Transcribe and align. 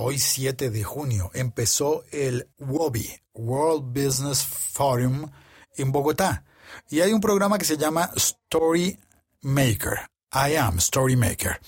hoy 0.00 0.18
7 0.18 0.70
de 0.70 0.84
junio, 0.84 1.30
empezó 1.34 2.04
el 2.12 2.48
WOBI, 2.58 3.20
World 3.34 3.92
Business 3.92 4.44
Forum, 4.44 5.28
en 5.76 5.92
Bogotá. 5.92 6.44
Y 6.88 7.00
hay 7.00 7.12
un 7.12 7.20
programa 7.20 7.58
que 7.58 7.64
se 7.64 7.76
llama 7.76 8.10
Story 8.14 8.98
Maker. 9.42 10.08
I 10.32 10.56
am 10.56 10.78
Storymaker. 10.78 11.58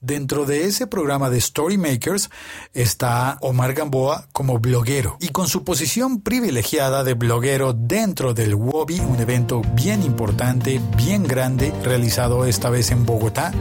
Dentro 0.00 0.44
de 0.44 0.64
ese 0.64 0.88
programa 0.88 1.30
de 1.30 1.40
Storymakers 1.40 2.30
está 2.74 3.38
Omar 3.42 3.74
Gamboa 3.74 4.26
como 4.32 4.58
bloguero 4.58 5.16
y 5.20 5.28
con 5.28 5.46
su 5.46 5.62
posición 5.62 6.20
privilegiada 6.22 7.04
de 7.04 7.14
bloguero 7.14 7.74
dentro 7.74 8.34
del 8.34 8.56
WOBI, 8.56 8.98
un 9.00 9.20
evento 9.20 9.62
bien 9.74 10.02
importante, 10.02 10.80
bien 10.96 11.22
grande, 11.22 11.72
realizado 11.84 12.44
esta 12.44 12.70
vez 12.70 12.90
en 12.90 13.06
Bogotá, 13.06 13.52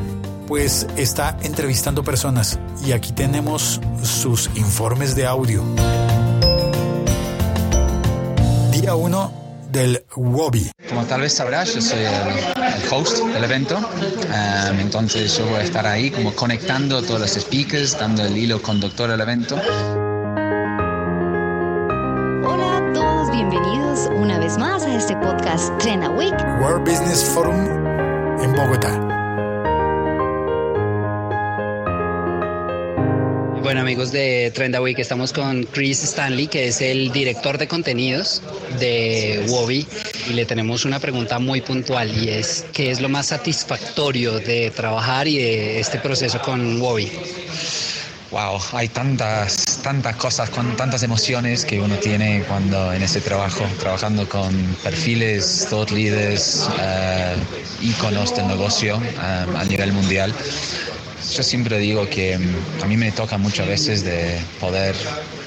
pues 0.47 0.87
está 0.95 1.37
entrevistando 1.43 2.03
personas 2.03 2.57
y 2.85 2.93
aquí 2.93 3.11
tenemos 3.11 3.81
sus 4.01 4.49
informes 4.55 5.15
de 5.15 5.27
audio. 5.27 5.63
Día 8.71 8.95
1 8.95 9.31
del 9.71 10.05
Wobby. 10.15 10.71
Como 10.87 11.05
tal 11.05 11.21
vez 11.21 11.33
sabrás, 11.33 11.75
yo 11.75 11.81
soy 11.81 11.99
el, 11.99 12.89
host 12.89 13.17
del 13.17 13.43
evento, 13.43 13.77
um, 13.77 14.79
entonces 14.79 15.37
yo 15.37 15.45
voy 15.45 15.55
a 15.55 15.63
estar 15.63 15.85
ahí 15.85 16.09
como 16.09 16.33
conectando 16.33 17.01
todos 17.03 17.19
los 17.19 17.31
speakers, 17.31 17.99
dando 17.99 18.23
el 18.23 18.37
hilo 18.37 18.61
conductor 18.61 19.11
al 19.11 19.19
evento. 19.19 19.55
Hola 22.45 22.77
a 22.77 22.93
todos, 22.93 23.31
bienvenidos 23.31 24.09
una 24.15 24.39
vez 24.39 24.57
más 24.57 24.83
a 24.83 24.95
este 24.95 25.17
podcast 25.17 25.77
Trena 25.79 26.09
Week. 26.11 26.35
World 26.61 26.89
Business 26.89 27.25
Forum 27.25 27.59
en 28.41 28.53
Bogotá. 28.55 29.06
Bueno 33.67 33.81
amigos 33.81 34.13
de 34.13 34.49
Trenda 34.55 34.79
Week, 34.79 34.97
estamos 34.97 35.33
con 35.33 35.63
Chris 35.65 36.01
Stanley, 36.01 36.47
que 36.47 36.69
es 36.69 36.79
el 36.79 37.11
director 37.11 37.57
de 37.57 37.67
contenidos 37.67 38.41
de 38.79 39.45
Wobby 39.49 39.85
y 40.29 40.31
le 40.31 40.45
tenemos 40.45 40.85
una 40.85 41.01
pregunta 41.01 41.37
muy 41.37 41.59
puntual 41.59 42.09
y 42.17 42.29
es 42.29 42.63
¿qué 42.71 42.91
es 42.91 43.01
lo 43.01 43.09
más 43.09 43.25
satisfactorio 43.25 44.39
de 44.39 44.71
trabajar 44.71 45.27
y 45.27 45.37
de 45.37 45.81
este 45.81 45.99
proceso 45.99 46.41
con 46.41 46.81
Wobby? 46.81 47.11
Wow, 48.31 48.57
hay 48.71 48.87
tantas, 48.87 49.79
tantas 49.83 50.15
cosas, 50.15 50.49
tantas 50.77 51.03
emociones 51.03 51.65
que 51.65 51.81
uno 51.81 51.95
tiene 51.95 52.43
cuando 52.47 52.93
en 52.93 53.01
ese 53.01 53.19
trabajo, 53.19 53.65
trabajando 53.79 54.29
con 54.29 54.53
perfiles, 54.83 55.67
thought 55.69 55.91
leaders, 55.91 56.69
uh, 56.69 57.85
íconos 57.85 58.33
del 58.33 58.47
negocio 58.47 58.95
um, 58.95 59.55
a 59.55 59.63
nivel 59.65 59.91
mundial. 59.91 60.33
Yo 61.37 61.43
siempre 61.43 61.77
digo 61.77 62.09
que 62.09 62.35
mm, 62.35 62.83
a 62.83 62.87
mí 62.87 62.97
me 62.97 63.11
toca 63.11 63.37
muchas 63.37 63.67
veces 63.67 64.03
de 64.03 64.39
poder 64.59 64.95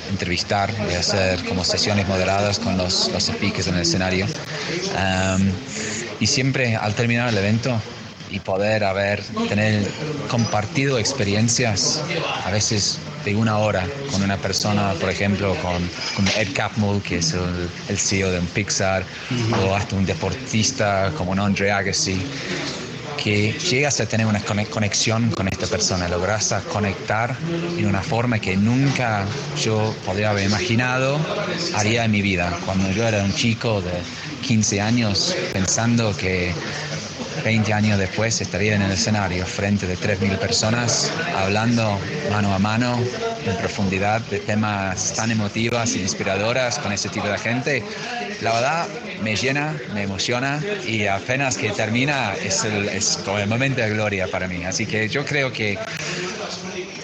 entrevistar 0.08 0.72
y 0.88 0.94
hacer 0.94 1.44
como 1.48 1.64
sesiones 1.64 2.06
moderadas 2.06 2.60
con 2.60 2.78
los, 2.78 3.10
los 3.12 3.24
speakers 3.24 3.66
en 3.66 3.74
el 3.74 3.80
escenario. 3.80 4.26
y 6.20 6.26
siempre 6.28 6.76
al 6.76 6.94
terminar 6.94 7.30
el 7.30 7.38
evento 7.38 7.76
y 8.30 8.38
poder 8.38 8.84
haber, 8.84 9.20
tener 9.48 9.84
compartido 10.28 10.96
experiencias, 10.96 12.00
a 12.44 12.52
veces 12.52 13.00
de 13.24 13.34
una 13.34 13.58
hora 13.58 13.84
con 14.12 14.22
una 14.22 14.36
persona, 14.36 14.92
por 15.00 15.10
ejemplo, 15.10 15.56
con, 15.56 15.90
con 16.14 16.28
Ed 16.40 16.54
Catmull, 16.54 17.02
que 17.02 17.18
es 17.18 17.32
el, 17.32 17.68
el 17.88 17.98
CEO 17.98 18.30
de 18.30 18.38
Pixar, 18.42 19.02
o 19.60 19.74
hasta 19.74 19.96
un 19.96 20.06
deportista 20.06 21.12
como 21.16 21.32
Andre 21.32 21.72
Agassi 21.72 22.22
que 23.22 23.52
llegas 23.52 24.00
a 24.00 24.06
tener 24.06 24.26
una 24.26 24.40
conexión 24.40 25.30
con 25.30 25.46
esta 25.48 25.66
persona, 25.66 26.08
logras 26.08 26.54
conectar 26.72 27.36
en 27.76 27.86
una 27.86 28.02
forma 28.02 28.38
que 28.38 28.56
nunca 28.56 29.26
yo 29.62 29.94
podría 30.06 30.30
haber 30.30 30.46
imaginado 30.46 31.20
haría 31.74 32.04
en 32.04 32.10
mi 32.10 32.22
vida. 32.22 32.58
Cuando 32.64 32.90
yo 32.90 33.06
era 33.06 33.22
un 33.22 33.34
chico 33.34 33.82
de 33.82 33.92
15 34.46 34.80
años 34.80 35.36
pensando 35.52 36.16
que 36.16 36.52
20 37.44 37.72
años 37.72 37.98
después 37.98 38.40
estaría 38.40 38.74
en 38.74 38.82
el 38.82 38.92
escenario 38.92 39.46
frente 39.46 39.86
de 39.86 39.96
3.000 39.96 40.38
personas 40.38 41.12
hablando 41.36 41.98
mano 42.30 42.54
a 42.54 42.58
mano 42.58 42.98
en 43.46 43.56
profundidad 43.56 44.20
de 44.22 44.40
temas 44.40 45.14
tan 45.14 45.30
emotivas 45.30 45.94
e 45.94 46.00
inspiradoras 46.00 46.78
con 46.78 46.92
ese 46.92 47.08
tipo 47.08 47.26
de 47.28 47.38
gente. 47.38 47.82
La 48.42 48.52
verdad 48.52 48.88
me 49.22 49.36
llena, 49.36 49.74
me 49.94 50.02
emociona 50.02 50.60
y 50.86 51.06
apenas 51.06 51.56
que 51.56 51.70
termina 51.70 52.34
es, 52.34 52.64
el, 52.64 52.88
es 52.88 53.18
como 53.24 53.38
el 53.38 53.48
momento 53.48 53.80
de 53.80 53.90
gloria 53.90 54.28
para 54.28 54.46
mí. 54.48 54.64
Así 54.64 54.86
que 54.86 55.08
yo 55.08 55.24
creo 55.24 55.52
que 55.52 55.78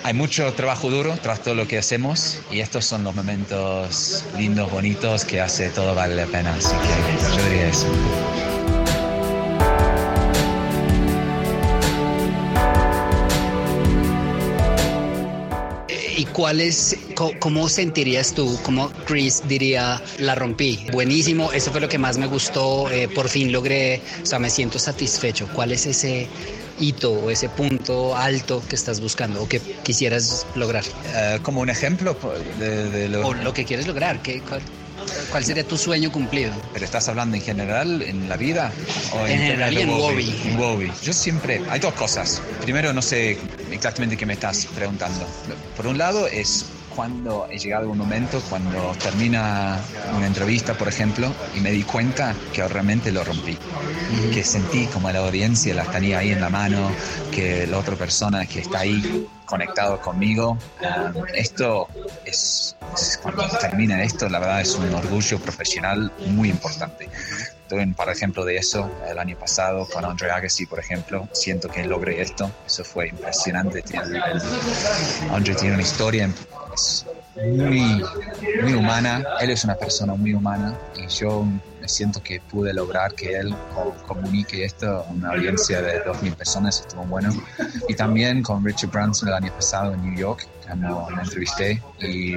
hay 0.03 0.15
mucho 0.15 0.53
trabajo 0.53 0.91
duro 0.91 1.19
tras 1.21 1.43
todo 1.43 1.55
lo 1.55 1.67
que 1.67 1.79
hacemos 1.79 2.39
y 2.51 2.61
estos 2.61 2.85
son 2.85 3.03
los 3.03 3.15
momentos 3.15 4.25
lindos, 4.37 4.71
bonitos 4.71 5.25
que 5.25 5.41
hace 5.41 5.71
todo 5.71 5.95
vale 5.95 6.15
la 6.15 6.27
pena. 6.27 6.55
Así 6.55 6.75
que 6.77 7.37
yo 7.37 7.45
diría 7.45 7.69
eso. 7.69 8.56
Cuál 16.37 16.61
es, 16.61 16.99
cómo 17.39 17.67
sentirías 17.67 18.35
tú, 18.35 18.59
cómo 18.63 18.91
Chris 19.07 19.43
diría, 19.49 20.03
la 20.19 20.35
rompí? 20.35 20.87
Buenísimo, 20.93 21.51
eso 21.51 21.73
fue 21.73 21.81
lo 21.81 21.89
que 21.89 21.97
más 21.97 22.19
me 22.19 22.27
gustó, 22.27 22.91
eh, 22.91 23.09
por 23.09 23.31
fin 23.31 23.51
logré, 23.51 24.03
o 24.23 24.27
sea, 24.27 24.39
me 24.39 24.51
siento 24.51 24.79
satisfecho. 24.79 25.49
¿Cuál 25.55 25.73
es 25.73 25.87
ese 25.87 26.29
hito 26.79 27.13
o 27.13 27.31
ese 27.31 27.49
punto 27.49 28.15
alto 28.15 28.63
que 28.69 28.77
estás 28.77 29.01
buscando 29.01 29.43
o 29.43 29.49
que 29.49 29.61
quisieras 29.83 30.47
lograr? 30.55 30.85
Eh, 31.15 31.39
como 31.41 31.63
un 31.63 31.71
ejemplo 31.71 32.15
de, 32.59 33.09
lo... 33.09 33.29
O 33.29 33.33
lo 33.33 33.55
que 33.55 33.65
quieres 33.65 33.87
lograr, 33.87 34.21
¿qué, 34.21 34.43
¿Cuál 34.43 34.61
sería 35.43 35.65
tu 35.65 35.77
sueño 35.77 36.11
cumplido? 36.11 36.53
¿Pero 36.73 36.85
estás 36.85 37.09
hablando 37.09 37.37
en 37.37 37.43
general, 37.43 38.03
en 38.03 38.29
la 38.29 38.37
vida? 38.37 38.73
O 39.13 39.27
en, 39.27 39.39
general 39.39 39.75
y 39.75 39.81
en 39.81 39.91
Wobby. 40.59 40.93
Yo 41.03 41.13
siempre... 41.13 41.63
Hay 41.69 41.81
dos 41.81 41.95
cosas. 41.95 42.43
Primero, 42.63 42.93
no 42.93 43.03
sé 43.03 43.39
exactamente 43.71 44.17
qué 44.17 44.27
me 44.27 44.35
estás 44.35 44.67
preguntando. 44.75 45.27
Por 45.77 45.87
un 45.87 45.99
lado, 45.99 46.27
es 46.27 46.67
cuando 46.97 47.47
he 47.51 47.59
llegado 47.59 47.89
a 47.89 47.91
un 47.91 47.99
momento, 47.99 48.41
cuando 48.49 48.93
termina 48.95 49.79
una 50.17 50.27
entrevista, 50.27 50.73
por 50.75 50.89
ejemplo, 50.89 51.33
y 51.55 51.61
me 51.61 51.71
di 51.71 51.83
cuenta 51.83 52.35
que 52.53 52.67
realmente 52.67 53.13
lo 53.13 53.23
rompí. 53.23 53.57
Que 54.33 54.43
sentí 54.43 54.87
como 54.87 55.11
la 55.11 55.19
audiencia 55.19 55.75
la 55.75 55.85
tenía 55.85 56.19
ahí 56.19 56.33
en 56.33 56.41
la 56.41 56.49
mano, 56.49 56.91
que 57.31 57.67
la 57.67 57.79
otra 57.79 57.97
persona 57.97 58.47
que 58.47 58.61
está 58.61 58.81
ahí 58.81 59.29
conectado 59.45 60.01
conmigo. 60.01 60.59
Um, 60.81 61.25
esto 61.35 61.89
es, 62.25 62.77
cuando 63.23 63.47
termina 63.61 64.03
esto, 64.03 64.29
la 64.29 64.39
verdad 64.39 64.63
es 64.63 64.75
un 64.75 64.93
orgullo 64.95 65.39
profesional 65.39 66.11
muy 66.29 66.49
importante. 66.49 67.09
Tuve 67.69 67.87
por 67.89 68.09
ejemplo 68.09 68.45
de 68.45 68.57
eso 68.57 68.89
el 69.09 69.19
año 69.19 69.37
pasado 69.37 69.89
con 69.93 70.05
Andre 70.05 70.31
Agassi, 70.31 70.67
por 70.67 70.79
ejemplo. 70.79 71.29
Siento 71.33 71.69
que 71.69 71.85
logré 71.85 72.23
esto. 72.23 72.51
Eso 72.65 72.85
fue 72.85 73.09
impresionante. 73.09 73.83
Andre 75.31 75.55
tiene 75.57 75.75
una 75.75 75.83
historia 75.83 76.31
muy, 77.37 78.05
muy 78.63 78.75
humana. 78.75 79.23
Él 79.41 79.51
es 79.51 79.65
una 79.65 79.75
persona 79.75 80.15
muy 80.15 80.35
humana 80.35 80.77
y 80.97 81.07
yo 81.09 81.45
me 81.81 81.89
siento 81.89 82.23
que 82.23 82.41
pude 82.41 82.73
lograr 82.73 83.15
que 83.15 83.37
él 83.37 83.55
comunique 84.07 84.65
esto 84.65 84.87
a 84.87 85.03
una 85.11 85.31
audiencia 85.31 85.83
de 85.83 86.05
2.000 86.05 86.35
personas. 86.35 86.81
Estuvo 86.81 87.05
bueno. 87.05 87.31
Y 87.89 87.95
también 87.95 88.43
con 88.43 88.65
Richard 88.65 88.91
Branson 88.91 89.29
el 89.29 89.35
año 89.35 89.53
pasado 89.53 89.95
en 89.95 90.03
New 90.03 90.19
York, 90.19 90.47
cuando 90.67 91.09
lo 91.11 91.23
entrevisté. 91.23 91.83
Y 92.01 92.37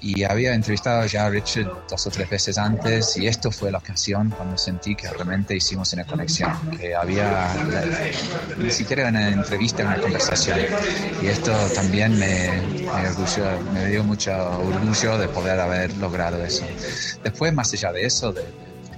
y 0.00 0.22
había 0.22 0.54
entrevistado 0.54 1.04
ya 1.06 1.26
a 1.26 1.30
Richard 1.30 1.66
dos 1.88 2.06
o 2.06 2.10
tres 2.10 2.30
veces 2.30 2.56
antes 2.56 3.16
y 3.16 3.26
esto 3.26 3.50
fue 3.50 3.72
la 3.72 3.78
ocasión 3.78 4.30
cuando 4.30 4.56
sentí 4.56 4.94
que 4.94 5.08
realmente 5.08 5.56
hicimos 5.56 5.92
una 5.92 6.04
conexión, 6.04 6.52
que 6.78 6.94
había 6.94 7.52
ni 8.56 8.70
siquiera 8.70 9.08
una 9.08 9.28
entrevista, 9.28 9.84
una 9.84 10.00
conversación. 10.00 10.58
Y 11.22 11.26
esto 11.26 11.52
también 11.74 12.18
me, 12.18 12.48
me, 13.72 13.86
dio 13.86 14.04
mucho 14.04 14.32
orgullo 14.60 15.18
de 15.18 15.28
poder 15.28 15.58
haber 15.58 15.96
logrado 15.96 16.44
eso. 16.44 16.64
Después, 17.22 17.52
más 17.52 17.72
allá 17.72 17.92
de 17.92 18.06
eso, 18.06 18.32
de, 18.32 18.44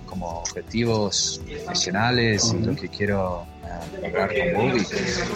como 0.07 0.41
objetivos 0.41 1.41
profesionales 1.47 2.55
y 2.55 2.65
lo 2.65 2.77
que 2.77 2.89
quiero 2.89 3.47
con 4.01 4.71
Bobby 4.71 4.87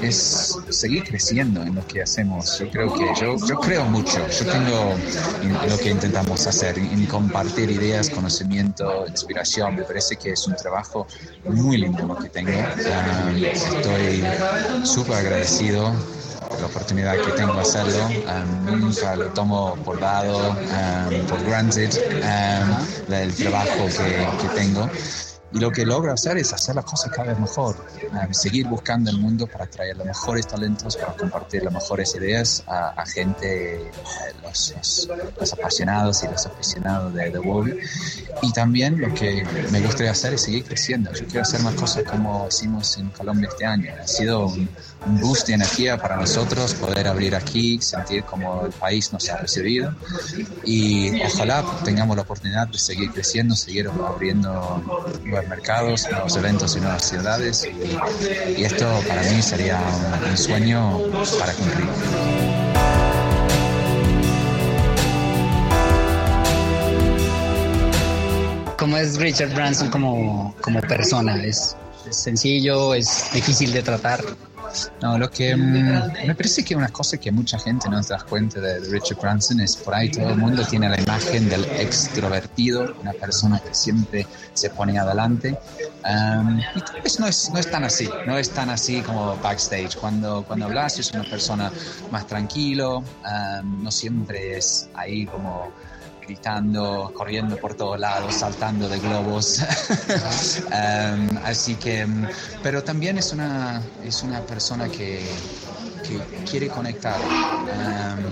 es 0.03 0.59
seguir 0.71 1.05
creciendo 1.05 1.63
en 1.63 1.75
lo 1.75 1.87
que 1.87 2.03
hacemos. 2.03 2.59
Yo 2.59 2.71
creo 2.71 2.93
que 2.93 3.07
yo, 3.21 3.37
yo 3.47 3.57
creo 3.61 3.85
mucho, 3.87 4.27
yo 4.29 4.47
tengo 4.47 4.95
en 5.43 5.71
lo 5.71 5.79
que 5.79 5.91
intentamos 5.91 6.47
hacer, 6.47 6.79
en 6.79 7.07
compartir 7.07 7.71
ideas, 7.71 8.11
conocimiento, 8.11 9.07
inspiración. 9.07 9.77
Me 9.77 9.83
parece 9.83 10.17
que 10.17 10.33
es 10.33 10.47
un 10.47 10.57
trabajo 10.57 11.07
muy 11.45 11.79
lindo 11.79 12.07
lo 12.07 12.17
que 12.17 12.29
tengo. 12.29 12.53
Ah, 12.53 13.33
estoy 13.37 14.25
súper 14.85 15.15
agradecido 15.15 15.93
la 16.61 16.67
oportunidad 16.67 17.17
que 17.17 17.33
tengo 17.33 17.55
de 17.55 17.61
hacerlo. 17.61 18.07
Um, 18.07 18.81
nunca 18.81 19.17
lo 19.17 19.27
tomo 19.31 19.77
por 19.85 19.99
dado, 19.99 20.51
um, 20.51 21.27
por 21.27 21.43
granted, 21.45 21.91
um, 22.23 23.13
el 23.13 23.35
trabajo 23.35 23.87
que 24.41 24.49
tengo 24.55 24.89
y 25.55 25.61
lo 25.61 25.71
que 25.71 25.87
logro 25.87 26.13
hacer 26.13 26.37
es 26.37 26.53
hacer 26.53 26.75
las 26.75 26.85
cosas 26.85 27.13
cada 27.13 27.29
vez 27.29 27.39
mejor, 27.39 27.77
um, 28.11 28.33
seguir 28.35 28.67
buscando 28.67 29.09
el 29.09 29.19
mundo 29.19 29.47
para 29.47 29.67
traer 29.69 29.97
los 29.97 30.05
mejores 30.05 30.49
talentos, 30.49 30.97
para 30.97 31.13
compartir 31.13 31.63
las 31.63 31.73
mejores 31.73 32.13
ideas 32.17 32.65
a, 32.67 33.07
gente, 33.07 33.87
eh, 33.87 33.91
los, 34.43 35.09
los, 35.39 35.53
apasionados 35.53 36.25
y 36.25 36.27
los 36.27 36.45
aficionados 36.45 37.15
de 37.15 37.31
The 37.31 37.39
Wall. 37.39 37.79
Y 38.43 38.53
también 38.53 39.01
lo 39.01 39.15
que 39.15 39.47
me 39.71 39.81
gustaría 39.81 40.11
hacer 40.11 40.35
es 40.35 40.43
seguir 40.43 40.65
creciendo. 40.65 41.13
Yo 41.13 41.25
quiero 41.27 41.43
hacer 41.43 41.61
más 41.61 41.75
cosas 41.75 42.03
como 42.03 42.49
hicimos 42.49 42.99
en 42.99 43.11
Colombia 43.11 43.49
este 43.49 43.65
año. 43.65 43.93
Ha 44.03 44.09
sido 44.09 44.49
un, 44.49 44.69
un 45.07 45.21
boost 45.21 45.49
de 45.49 45.55
energía 45.55 45.99
para 45.99 46.17
nosotros 46.17 46.75
poder 46.75 47.07
abrir 47.07 47.35
aquí, 47.35 47.81
sentir 47.81 48.25
como 48.25 48.65
el 48.67 48.73
país 48.73 49.13
nos 49.13 49.29
ha 49.29 49.37
recibido 49.37 49.95
y 50.65 51.23
ojalá 51.23 51.65
tengamos 51.85 52.17
la 52.17 52.23
oportunidad 52.23 52.69
de 52.69 52.79
seguir 52.79 53.13
creciendo, 53.13 53.55
seguir 53.55 53.89
abriendo 53.89 55.11
nuevos 55.25 55.44
mercados, 55.49 56.09
nuevos 56.11 56.37
eventos 56.37 56.77
y 56.77 56.81
nuevas 56.81 57.09
ciudades 57.09 57.67
y, 58.57 58.63
esto 58.65 58.87
para 59.07 59.23
mí 59.23 59.43
sería 59.43 59.81
un, 60.29 60.37
sueño 60.37 61.01
para 61.39 61.53
cumplir. 61.53 61.89
¿Cómo 68.79 68.97
es 68.97 69.17
Richard 69.19 69.55
Branson 69.55 69.91
como, 69.91 70.55
como 70.61 70.81
persona? 70.83 71.43
¿Es, 71.43 71.77
¿Es 72.09 72.17
sencillo? 72.17 72.95
¿Es 72.95 73.31
difícil 73.33 73.73
de 73.73 73.83
tratar? 73.83 74.23
No, 75.01 75.19
lo 75.19 75.31
que 75.31 75.55
mm, 75.57 76.27
me 76.27 76.35
parece 76.35 76.65
que 76.65 76.75
una 76.75 76.89
cosa 76.89 77.19
que 77.19 77.31
mucha 77.31 77.59
gente 77.59 77.89
no 77.89 78.03
se 78.03 78.13
da 78.15 78.21
cuenta 78.21 78.61
de, 78.61 78.81
Richard 78.81 79.19
Branson 79.21 79.61
es 79.61 79.77
por 79.77 79.95
ahí 79.95 80.11
todo 80.11 80.31
el 80.31 80.37
mundo 80.37 80.65
tiene 80.67 80.89
la 80.89 81.01
imagen 81.01 81.49
del 81.49 81.65
extrovertido, 81.65 82.95
una 83.01 83.13
persona 83.13 83.61
que 83.61 83.75
siempre 83.75 84.27
se 84.53 84.71
pone 84.71 84.99
adelante. 84.99 85.57
Y 86.75 86.81
tal 86.81 87.03
vez 87.03 87.19
no 87.19 87.27
es, 87.27 87.51
no 87.51 87.59
es 87.59 87.71
tan 87.71 87.85
así, 87.85 88.09
no 88.27 88.37
es 88.37 88.51
tan 88.51 88.71
así 88.71 89.01
como 89.01 89.37
backstage. 89.37 89.97
Cuando, 89.97 90.45
cuando 90.45 90.67
hablas 90.67 90.99
es 90.99 91.13
una 91.13 91.25
persona 91.25 91.71
más 92.11 92.27
tranquilo, 92.27 93.03
no 93.81 93.91
siempre 93.91 94.59
es 94.59 94.89
ahí 94.95 95.27
como 95.27 95.73
gritando, 96.27 97.13
corriendo 97.15 97.57
por 97.57 97.75
todos 97.75 97.99
lados, 97.99 98.35
saltando 98.35 98.89
de 98.89 98.99
globos. 98.99 99.63
Em, 100.71 101.39
así 101.45 101.77
que, 101.77 102.01
em, 102.01 102.27
pero 102.63 102.83
también 102.83 103.19
es 103.19 103.33
una, 103.33 103.83
es 104.03 104.23
una 104.23 104.41
persona 104.41 104.89
que, 104.89 105.25
que 106.07 106.19
quiere 106.49 106.69
conectar. 106.69 107.19
Em, 107.21 108.25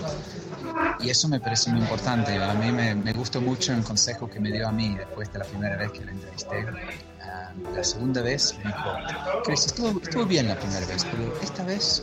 y 1.01 1.11
eso 1.11 1.29
me 1.29 1.41
parece 1.41 1.71
muy 1.71 1.81
importante. 1.81 2.43
A 2.43 2.55
mí 2.55 2.73
me, 2.73 2.95
me, 2.95 3.13
gustó 3.13 3.41
mucho 3.41 3.73
el 3.73 3.83
consejo 3.83 4.29
que 4.29 4.41
me 4.41 4.51
dio 4.51 4.69
a 4.69 4.73
mí 4.73 4.97
después 4.97 5.33
de 5.33 5.39
la 5.39 5.45
primera 5.45 5.77
vez 5.77 5.91
que 5.93 6.05
la 6.05 6.13
entrevisté. 6.13 6.67
la 7.75 7.85
segunda 7.85 8.23
vez 8.23 8.55
me 8.59 8.71
dijo, 8.71 8.91
Chris, 9.45 9.67
estuvo, 9.67 10.01
estuvo 10.01 10.25
bien 10.25 10.49
la 10.49 10.57
primera 10.57 10.87
vez, 10.87 11.05
pero 11.05 11.35
esta 11.43 11.65
vez 11.65 12.03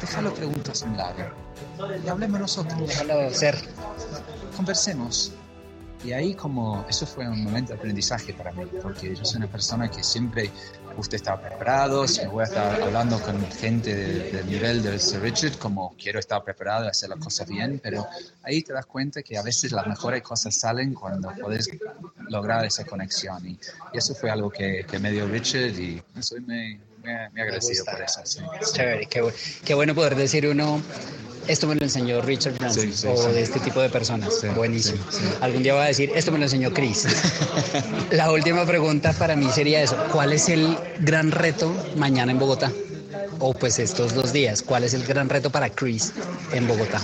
déjalo 0.00 0.32
preguntas 0.34 0.82
a 0.82 0.86
un 0.86 0.96
lado 0.96 1.14
y 2.04 2.08
hablemos 2.08 2.40
nosotros. 2.40 2.78
Déjalo 2.86 3.32
ser 3.32 3.56
conversemos. 4.58 5.32
Y 6.04 6.12
ahí 6.12 6.34
como, 6.34 6.84
eso 6.88 7.06
fue 7.06 7.28
un 7.28 7.42
momento 7.42 7.72
de 7.72 7.78
aprendizaje 7.78 8.32
para 8.32 8.52
mí, 8.52 8.64
porque 8.82 9.14
yo 9.14 9.24
soy 9.24 9.38
una 9.38 9.50
persona 9.50 9.90
que 9.90 10.02
siempre 10.02 10.50
gusta 10.96 11.16
estar 11.16 11.40
preparado, 11.40 12.06
si 12.06 12.24
voy 12.26 12.42
a 12.42 12.44
estar 12.44 12.82
hablando 12.82 13.20
con 13.20 13.40
gente 13.50 13.94
del 13.94 14.46
nivel 14.46 15.00
Sir 15.00 15.20
Richard, 15.20 15.58
como 15.58 15.94
quiero 15.96 16.18
estar 16.18 16.42
preparado 16.44 16.84
y 16.84 16.88
hacer 16.88 17.08
las 17.08 17.18
cosas 17.18 17.48
bien, 17.48 17.80
pero 17.82 18.06
ahí 18.42 18.62
te 18.62 18.72
das 18.72 18.86
cuenta 18.86 19.22
que 19.22 19.38
a 19.38 19.42
veces 19.42 19.72
las 19.72 19.86
mejores 19.86 20.22
cosas 20.22 20.54
salen 20.56 20.94
cuando 20.94 21.32
puedes 21.40 21.68
lograr 22.28 22.64
esa 22.64 22.84
conexión. 22.84 23.46
Y, 23.46 23.58
eso 23.92 24.14
fue 24.14 24.30
algo 24.30 24.50
que, 24.50 24.84
que, 24.88 24.98
me 24.98 25.10
dio 25.10 25.26
Richard 25.26 25.78
y 25.78 26.02
soy 26.20 26.40
muy, 26.40 26.80
muy, 27.00 27.40
agradecido 27.42 27.84
por 27.84 28.02
eso. 28.02 28.22
Qué 29.64 29.74
bueno 29.74 29.94
poder 29.94 30.14
decir 30.14 30.46
uno 30.46 30.80
esto 31.48 31.66
me 31.66 31.74
lo 31.74 31.82
enseñó 31.82 32.20
Richard 32.20 32.54
Branson 32.58 32.92
o 33.08 33.28
de 33.28 33.42
este 33.42 33.58
tipo 33.60 33.80
de 33.80 33.88
personas. 33.88 34.34
Buenísimo. 34.54 34.98
Algún 35.40 35.62
día 35.62 35.74
va 35.74 35.84
a 35.84 35.88
decir, 35.88 36.12
esto 36.14 36.30
me 36.30 36.38
lo 36.38 36.44
enseñó 36.44 36.72
Chris. 36.72 37.06
La 38.10 38.30
última 38.30 38.64
pregunta 38.66 39.12
para 39.14 39.34
mí 39.34 39.48
sería 39.52 39.82
eso. 39.82 39.96
¿Cuál 40.12 40.32
es 40.32 40.48
el 40.48 40.76
gran 41.00 41.30
reto 41.30 41.74
mañana 41.96 42.32
en 42.32 42.38
Bogotá? 42.38 42.70
O 43.40 43.54
pues 43.54 43.78
estos 43.78 44.14
dos 44.14 44.32
días, 44.32 44.62
¿cuál 44.62 44.84
es 44.84 44.94
el 44.94 45.04
gran 45.04 45.28
reto 45.28 45.50
para 45.50 45.70
Chris 45.70 46.12
en 46.52 46.66
Bogotá? 46.66 47.00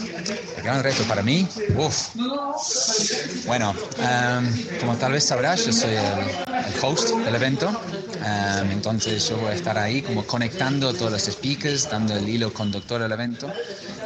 El 0.56 0.62
gran 0.62 0.82
reto 0.82 1.05
para 1.05 1.23
mí, 1.23 1.47
uff. 1.76 2.08
Bueno, 3.47 3.75
em, 3.99 4.79
como 4.81 4.97
tal 4.97 5.12
vez 5.12 5.25
sabrás, 5.25 5.64
yo 5.64 5.73
soy 5.73 5.94
el, 5.94 6.54
host 6.82 7.11
del 7.11 7.34
evento, 7.34 7.69
em, 8.25 8.70
entonces 8.72 9.28
yo 9.28 9.37
voy 9.38 9.50
a 9.50 9.55
estar 9.55 9.76
ahí 9.78 10.02
como 10.02 10.25
conectando 10.25 10.93
todos 10.93 11.12
los 11.12 11.22
speakers, 11.22 11.88
dando 11.90 12.16
el 12.16 12.28
hilo 12.28 12.52
conductor 12.52 13.00
del 13.02 13.12
evento. 13.12 13.52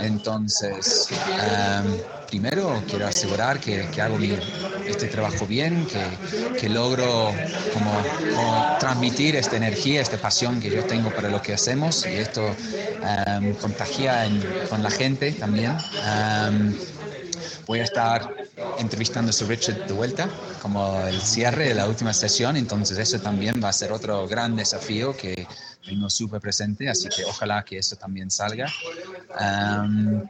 Entonces, 0.00 1.08
em, 1.10 2.00
primero 2.28 2.82
quiero 2.88 3.06
asegurar 3.06 3.58
que, 3.58 3.88
que 3.90 4.02
hago 4.02 4.18
este 4.86 5.08
trabajo 5.08 5.46
bien, 5.46 5.86
que, 5.86 6.58
que 6.58 6.68
logro 6.68 7.32
como, 7.72 8.02
transmitir 8.78 9.36
esta 9.36 9.56
energía, 9.56 10.00
esta 10.00 10.18
pasión 10.18 10.60
que 10.60 10.70
yo 10.70 10.84
tengo 10.84 11.10
para 11.10 11.28
lo 11.28 11.40
que 11.42 11.54
hacemos 11.54 12.06
y 12.06 12.14
esto 12.14 12.42
um, 12.46 13.54
contagia 13.54 14.28
con 14.68 14.82
la 14.82 14.90
gente 14.90 15.32
también. 15.32 15.72
Um, 15.72 16.74
voy 17.66 17.80
a 17.80 17.84
estar 17.84 18.47
entrevistando 18.78 19.30
a 19.30 19.46
Richard 19.46 19.86
de 19.86 19.92
vuelta 19.92 20.28
como 20.60 21.00
el 21.06 21.20
cierre 21.20 21.68
de 21.68 21.74
la 21.74 21.86
última 21.86 22.12
sesión, 22.12 22.56
entonces 22.56 22.98
eso 22.98 23.18
también 23.20 23.60
va 23.62 23.68
a 23.68 23.72
ser 23.72 23.92
otro 23.92 24.26
gran 24.26 24.56
desafío 24.56 25.16
que 25.16 25.46
tengo 25.84 26.10
súper 26.10 26.40
presente, 26.40 26.88
así 26.88 27.08
que 27.08 27.24
ojalá 27.24 27.64
que 27.64 27.78
eso 27.78 27.96
también 27.96 28.30
salga. 28.30 28.66
Um, 29.40 30.22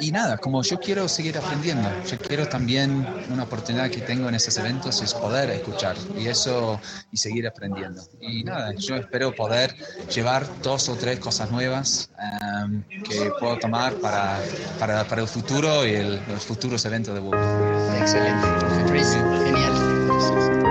y 0.00 0.10
nada, 0.10 0.38
como 0.38 0.62
yo 0.62 0.78
quiero 0.80 1.08
seguir 1.08 1.38
aprendiendo, 1.38 1.88
yo 2.06 2.18
quiero 2.18 2.46
también 2.48 3.06
una 3.30 3.44
oportunidad 3.44 3.90
que 3.90 4.00
tengo 4.00 4.28
en 4.28 4.34
estos 4.34 4.56
eventos 4.58 5.00
es 5.02 5.14
poder 5.14 5.50
escuchar 5.50 5.96
y 6.18 6.26
eso 6.26 6.80
y 7.12 7.16
seguir 7.16 7.46
aprendiendo. 7.46 8.02
Y 8.20 8.44
nada, 8.44 8.72
yo 8.74 8.96
espero 8.96 9.34
poder 9.34 9.74
llevar 10.14 10.46
dos 10.62 10.88
o 10.88 10.96
tres 10.96 11.18
cosas 11.18 11.50
nuevas 11.50 12.10
um, 12.18 12.82
que 13.02 13.30
puedo 13.38 13.58
tomar 13.58 13.94
para, 13.94 14.40
para, 14.78 15.04
para, 15.04 15.22
el 15.22 15.28
futuro 15.28 15.86
y 15.86 15.94
el, 15.94 16.20
los 16.28 16.44
futuros 16.44 16.84
eventos 16.84 17.14
de 17.14 17.20
Google. 17.20 17.40
Excelente, 17.98 18.46
genial. 19.44 20.63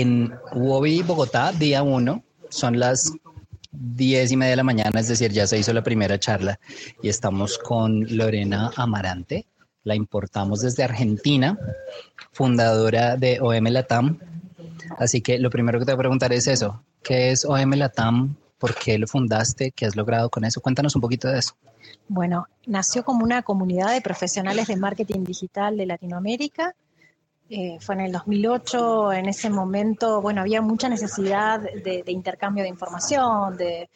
En 0.00 0.34
Wobi, 0.52 1.02
Bogotá, 1.02 1.52
día 1.52 1.84
uno. 1.84 2.24
Son 2.48 2.80
las 2.80 3.12
diez 3.70 4.32
y 4.32 4.36
media 4.36 4.50
de 4.50 4.56
la 4.56 4.64
mañana, 4.64 4.98
es 4.98 5.06
decir, 5.06 5.30
ya 5.32 5.46
se 5.46 5.58
hizo 5.58 5.72
la 5.72 5.84
primera 5.84 6.18
charla 6.18 6.58
y 7.00 7.08
estamos 7.08 7.58
con 7.58 8.04
Lorena 8.16 8.72
Amarante. 8.76 9.46
La 9.84 9.94
importamos 9.94 10.62
desde 10.62 10.82
Argentina, 10.82 11.56
fundadora 12.32 13.16
de 13.16 13.38
OM 13.40 13.66
Latam. 13.66 14.18
Así 14.98 15.20
que 15.20 15.38
lo 15.38 15.50
primero 15.50 15.78
que 15.78 15.84
te 15.84 15.92
voy 15.92 15.98
a 15.98 16.06
preguntar 16.06 16.32
es 16.32 16.48
eso. 16.48 16.82
¿Qué 17.02 17.30
es 17.30 17.44
OM 17.44 17.74
Latam? 17.74 18.34
¿Por 18.58 18.74
qué 18.74 18.98
lo 18.98 19.06
fundaste? 19.06 19.70
¿Qué 19.70 19.86
has 19.86 19.94
logrado 19.94 20.28
con 20.28 20.44
eso? 20.44 20.60
Cuéntanos 20.60 20.96
un 20.96 21.02
poquito 21.02 21.28
de 21.28 21.38
eso. 21.38 21.54
Bueno, 22.08 22.48
nació 22.66 23.04
como 23.04 23.24
una 23.24 23.42
comunidad 23.42 23.92
de 23.92 24.00
profesionales 24.00 24.66
de 24.66 24.76
marketing 24.76 25.22
digital 25.24 25.76
de 25.76 25.86
Latinoamérica 25.86 26.74
eh, 27.50 27.78
fue 27.80 27.94
en 27.96 28.00
el 28.02 28.12
2008, 28.12 29.12
en 29.12 29.28
ese 29.28 29.50
momento, 29.50 30.22
bueno, 30.22 30.40
había 30.40 30.62
mucha 30.62 30.88
necesidad 30.88 31.60
de, 31.60 32.02
intercambio 32.06 32.62
de 32.62 32.70
información, 32.70 33.58
de 33.58 33.90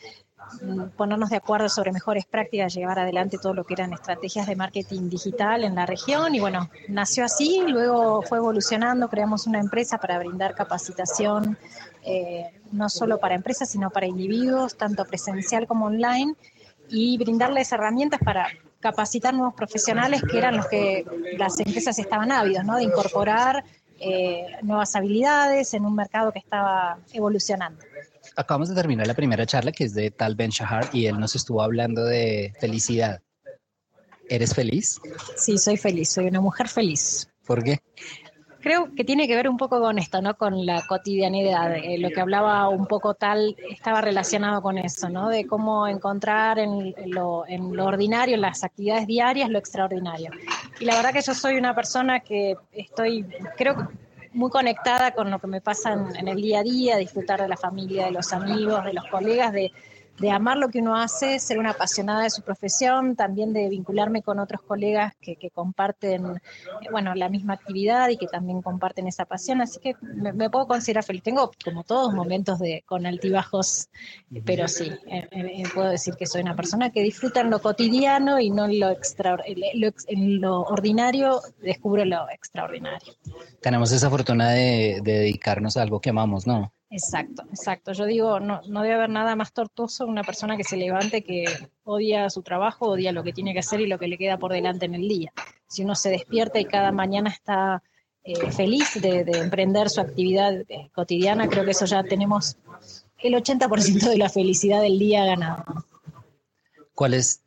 mm, 0.62 0.88
ponernos 0.96 1.30
de 1.30 1.36
acuerdo 1.36 1.70
sobre 1.70 1.90
mejores 1.92 2.26
prácticas, 2.26 2.74
llevar 2.74 2.98
adelante 2.98 3.38
todo 3.40 3.54
lo 3.54 3.64
que 3.64 3.72
eran 3.72 3.94
estrategias 3.94 4.46
de 4.46 4.54
marketing 4.54 5.08
digital 5.08 5.64
en 5.64 5.74
la 5.74 5.86
región 5.86 6.34
y 6.34 6.40
bueno, 6.40 6.68
nació 6.88 7.24
así, 7.24 7.62
luego 7.66 8.20
fue 8.20 8.36
evolucionando, 8.36 9.08
creamos 9.08 9.46
una 9.46 9.60
empresa 9.60 9.96
para 9.96 10.18
brindar 10.18 10.54
capacitación 10.54 11.56
eh, 12.04 12.52
no 12.70 12.90
solo 12.90 13.18
para 13.18 13.34
empresas, 13.34 13.70
sino 13.70 13.88
para 13.90 14.06
individuos, 14.06 14.76
tanto 14.76 15.06
presencial 15.06 15.66
como 15.66 15.86
online 15.86 16.34
y 16.90 17.16
brindarles 17.16 17.72
herramientas 17.72 18.20
para 18.22 18.48
capacitar 18.80 19.34
nuevos 19.34 19.54
profesionales 19.54 20.22
que 20.22 20.38
eran 20.38 20.56
los 20.56 20.66
que 20.66 21.04
las 21.36 21.58
empresas 21.60 21.98
estaban 21.98 22.32
ávidos, 22.32 22.64
¿no? 22.64 22.76
De 22.76 22.84
incorporar 22.84 23.64
eh, 24.00 24.46
nuevas 24.62 24.94
habilidades 24.94 25.74
en 25.74 25.84
un 25.84 25.94
mercado 25.94 26.32
que 26.32 26.38
estaba 26.38 26.98
evolucionando. 27.12 27.80
Acabamos 28.36 28.68
de 28.68 28.76
terminar 28.76 29.06
la 29.06 29.14
primera 29.14 29.44
charla 29.46 29.72
que 29.72 29.84
es 29.84 29.94
de 29.94 30.10
Tal 30.10 30.36
Ben 30.36 30.50
Shahar 30.50 30.90
y 30.92 31.06
él 31.06 31.18
nos 31.18 31.34
estuvo 31.34 31.62
hablando 31.62 32.04
de 32.04 32.52
felicidad. 32.60 33.20
¿Eres 34.28 34.54
feliz? 34.54 35.00
Sí, 35.36 35.58
soy 35.58 35.76
feliz, 35.76 36.10
soy 36.10 36.26
una 36.26 36.40
mujer 36.40 36.68
feliz. 36.68 37.28
¿Por 37.46 37.64
qué? 37.64 37.80
Creo 38.60 38.94
que 38.94 39.04
tiene 39.04 39.26
que 39.26 39.36
ver 39.36 39.48
un 39.48 39.56
poco 39.56 39.80
con 39.80 39.98
esto, 39.98 40.20
¿no? 40.22 40.36
Con 40.36 40.66
la 40.66 40.86
cotidianidad. 40.86 41.76
Eh, 41.76 41.98
lo 41.98 42.10
que 42.10 42.20
hablaba 42.20 42.68
un 42.68 42.86
poco 42.86 43.14
tal 43.14 43.56
estaba 43.70 44.00
relacionado 44.00 44.62
con 44.62 44.78
eso, 44.78 45.08
¿no? 45.08 45.28
De 45.28 45.46
cómo 45.46 45.86
encontrar 45.86 46.58
en 46.58 46.94
lo, 47.06 47.44
ordinario, 47.80 48.34
en 48.34 48.40
las 48.40 48.64
actividades 48.64 49.06
diarias, 49.06 49.50
lo 49.50 49.58
extraordinario. 49.58 50.30
Y 50.80 50.84
la 50.84 50.96
verdad 50.96 51.12
que 51.12 51.22
yo 51.22 51.34
soy 51.34 51.56
una 51.56 51.74
persona 51.74 52.20
que 52.20 52.56
estoy, 52.72 53.24
creo 53.56 53.88
muy 54.32 54.50
conectada 54.50 55.12
con 55.12 55.30
lo 55.30 55.38
que 55.38 55.46
me 55.46 55.60
pasa 55.60 55.92
en, 55.92 56.14
en, 56.16 56.28
el 56.28 56.40
día 56.40 56.60
a 56.60 56.62
día, 56.62 56.96
disfrutar 56.96 57.40
de 57.40 57.48
la 57.48 57.56
familia, 57.56 58.06
de 58.06 58.12
los 58.12 58.32
amigos, 58.32 58.84
de 58.84 58.92
los 58.92 59.06
colegas, 59.06 59.52
de, 59.52 59.72
de 60.18 60.30
amar 60.30 60.56
lo 60.56 60.68
que 60.68 60.80
uno 60.80 60.96
hace, 60.96 61.38
ser 61.38 61.58
una 61.58 61.70
apasionada 61.70 62.22
de 62.22 62.30
su 62.30 62.42
profesión, 62.42 63.14
también 63.16 63.52
de 63.52 63.68
vincularme 63.68 64.22
con 64.22 64.38
otros 64.38 64.62
colegas 64.62 65.14
que, 65.20 65.36
que 65.36 65.50
comparten, 65.50 66.26
eh, 66.26 66.88
bueno, 66.90 67.14
la 67.14 67.28
misma 67.28 67.54
actividad 67.54 68.08
y 68.08 68.16
que 68.16 68.26
también 68.26 68.62
comparten 68.62 69.06
esa 69.06 69.24
pasión. 69.24 69.60
Así 69.60 69.78
que 69.80 69.94
me, 70.00 70.32
me 70.32 70.50
puedo 70.50 70.66
considerar 70.66 71.04
feliz. 71.04 71.22
Tengo, 71.22 71.50
como 71.64 71.84
todos, 71.84 72.12
momentos 72.12 72.58
de 72.58 72.82
con 72.86 73.06
altibajos, 73.06 73.88
pero 74.44 74.66
sí, 74.68 74.90
eh, 75.06 75.28
eh, 75.30 75.62
puedo 75.74 75.88
decir 75.88 76.14
que 76.14 76.26
soy 76.26 76.42
una 76.42 76.56
persona 76.56 76.90
que 76.90 77.02
disfruta 77.02 77.40
en 77.40 77.50
lo 77.50 77.60
cotidiano 77.60 78.40
y 78.40 78.50
no 78.50 78.64
en 78.64 78.80
lo, 78.80 78.90
extra, 78.90 79.36
lo, 79.74 79.88
en 80.06 80.40
lo 80.40 80.62
ordinario, 80.62 81.40
descubro 81.60 82.04
lo 82.04 82.28
extraordinario. 82.30 83.14
Tenemos 83.60 83.92
esa 83.92 84.10
fortuna 84.10 84.50
de, 84.50 85.00
de 85.02 85.12
dedicarnos 85.20 85.76
a 85.76 85.82
algo 85.82 86.00
que 86.00 86.10
amamos, 86.10 86.46
¿no? 86.46 86.72
Exacto, 86.90 87.42
exacto. 87.50 87.92
Yo 87.92 88.06
digo, 88.06 88.40
no, 88.40 88.62
no 88.66 88.82
debe 88.82 88.94
haber 88.94 89.10
nada 89.10 89.36
más 89.36 89.52
tortuoso 89.52 90.06
una 90.06 90.24
persona 90.24 90.56
que 90.56 90.64
se 90.64 90.76
levante 90.76 91.22
que 91.22 91.44
odia 91.84 92.30
su 92.30 92.42
trabajo, 92.42 92.88
odia 92.88 93.12
lo 93.12 93.22
que 93.22 93.32
tiene 93.32 93.52
que 93.52 93.58
hacer 93.58 93.80
y 93.80 93.86
lo 93.86 93.98
que 93.98 94.08
le 94.08 94.16
queda 94.16 94.38
por 94.38 94.52
delante 94.52 94.86
en 94.86 94.94
el 94.94 95.06
día. 95.06 95.32
Si 95.66 95.84
uno 95.84 95.94
se 95.94 96.08
despierta 96.08 96.58
y 96.58 96.64
cada 96.64 96.90
mañana 96.90 97.28
está 97.28 97.82
eh, 98.24 98.50
feliz 98.52 98.94
de, 99.00 99.24
de, 99.24 99.38
emprender 99.38 99.90
su 99.90 100.00
actividad 100.00 100.54
eh, 100.68 100.90
cotidiana, 100.94 101.48
creo 101.48 101.64
que 101.64 101.72
eso 101.72 101.84
ya 101.84 102.02
tenemos 102.04 102.56
el 103.18 103.34
80% 103.34 104.08
de 104.08 104.16
la 104.16 104.30
felicidad 104.30 104.80
del 104.80 104.98
día 104.98 105.26
ganado. 105.26 105.64
¿Cuál 106.94 107.14
es 107.14 107.42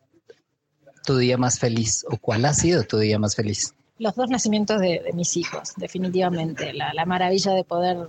tu 1.03 1.17
día 1.17 1.38
más 1.38 1.57
feliz 1.57 2.05
o 2.10 2.17
cuál 2.17 2.45
ha 2.45 2.53
sido 2.53 2.83
tu 2.83 2.98
día 2.98 3.17
más 3.17 3.36
feliz? 3.36 3.74
Los 3.98 4.15
dos 4.15 4.29
nacimientos 4.29 4.79
de, 4.79 5.01
de 5.03 5.13
mis 5.13 5.36
hijos, 5.36 5.74
definitivamente. 5.77 6.74
La, 6.74 6.93
la 6.93 7.05
maravilla 7.05 7.53
de 7.53 7.63
poder 7.63 8.07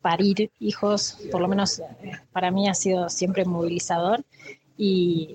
parir 0.00 0.50
hijos, 0.60 1.18
por 1.30 1.40
lo 1.40 1.48
menos 1.48 1.82
para 2.32 2.50
mí 2.50 2.68
ha 2.68 2.74
sido 2.74 3.08
siempre 3.08 3.44
movilizador. 3.44 4.24
Y, 4.76 5.34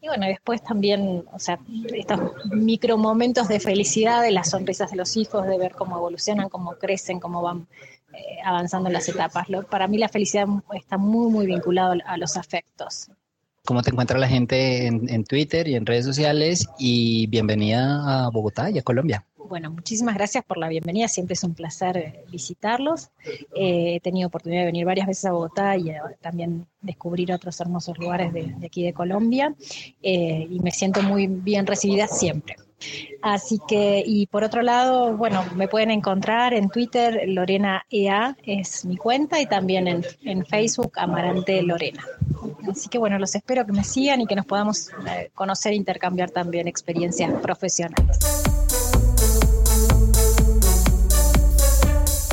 y, 0.00 0.08
bueno, 0.08 0.26
después 0.26 0.62
también, 0.62 1.24
o 1.32 1.38
sea, 1.38 1.58
estos 1.94 2.20
micro 2.52 2.98
momentos 2.98 3.48
de 3.48 3.60
felicidad, 3.60 4.22
de 4.22 4.32
las 4.32 4.50
sonrisas 4.50 4.90
de 4.90 4.96
los 4.96 5.16
hijos, 5.16 5.46
de 5.46 5.58
ver 5.58 5.72
cómo 5.72 5.96
evolucionan, 5.96 6.48
cómo 6.48 6.72
crecen, 6.74 7.20
cómo 7.20 7.40
van 7.40 7.66
eh, 8.12 8.38
avanzando 8.44 8.88
en 8.88 8.94
las 8.94 9.08
etapas. 9.08 9.48
Lo, 9.48 9.62
para 9.62 9.86
mí 9.88 9.98
la 9.98 10.08
felicidad 10.08 10.46
está 10.74 10.98
muy, 10.98 11.30
muy 11.30 11.46
vinculada 11.46 11.96
a 12.06 12.16
los 12.16 12.36
afectos. 12.36 13.10
¿Cómo 13.64 13.82
te 13.82 13.90
encuentra 13.90 14.18
la 14.18 14.28
gente 14.28 14.86
en, 14.86 15.08
en 15.08 15.24
Twitter 15.24 15.66
y 15.68 15.74
en 15.74 15.86
redes 15.86 16.04
sociales? 16.04 16.68
Y 16.78 17.26
bienvenida 17.28 18.26
a 18.26 18.28
Bogotá 18.28 18.70
y 18.70 18.78
a 18.78 18.82
Colombia. 18.82 19.24
Bueno, 19.48 19.70
muchísimas 19.70 20.14
gracias 20.14 20.44
por 20.44 20.56
la 20.56 20.68
bienvenida. 20.68 21.06
Siempre 21.06 21.34
es 21.34 21.44
un 21.44 21.54
placer 21.54 22.24
visitarlos. 22.30 23.10
Eh, 23.54 23.96
he 23.96 24.00
tenido 24.00 24.28
oportunidad 24.28 24.62
de 24.62 24.66
venir 24.66 24.86
varias 24.86 25.06
veces 25.06 25.26
a 25.26 25.32
Bogotá 25.32 25.76
y 25.76 25.90
eh, 25.90 26.00
también 26.20 26.66
descubrir 26.80 27.32
otros 27.32 27.60
hermosos 27.60 27.98
lugares 27.98 28.32
de, 28.32 28.54
aquí 28.64 28.84
de 28.84 28.92
Colombia. 28.92 29.54
Eh, 30.02 30.46
y 30.50 30.60
me 30.60 30.70
siento 30.70 31.02
muy 31.02 31.26
bien 31.26 31.66
recibida 31.66 32.06
siempre. 32.08 32.56
Así 33.22 33.58
que, 33.66 34.02
y 34.04 34.26
por 34.26 34.44
otro 34.44 34.62
lado, 34.62 35.16
bueno, 35.16 35.44
me 35.54 35.68
pueden 35.68 35.90
encontrar 35.90 36.52
en 36.52 36.68
Twitter, 36.68 37.22
Lorena 37.26 37.86
EA 37.90 38.36
es 38.42 38.84
mi 38.84 38.96
cuenta, 38.96 39.40
y 39.40 39.46
también 39.46 39.88
en, 39.88 40.04
en 40.22 40.44
Facebook, 40.44 40.92
Amarante 40.96 41.62
Lorena. 41.62 42.04
Así 42.70 42.88
que 42.88 42.98
bueno, 42.98 43.18
los 43.18 43.34
espero 43.34 43.64
que 43.64 43.72
me 43.72 43.84
sigan 43.84 44.20
y 44.20 44.26
que 44.26 44.36
nos 44.36 44.46
podamos 44.46 44.88
eh, 45.08 45.30
conocer 45.34 45.72
e 45.72 45.76
intercambiar 45.76 46.30
también 46.30 46.68
experiencias 46.68 47.32
profesionales. 47.40 48.18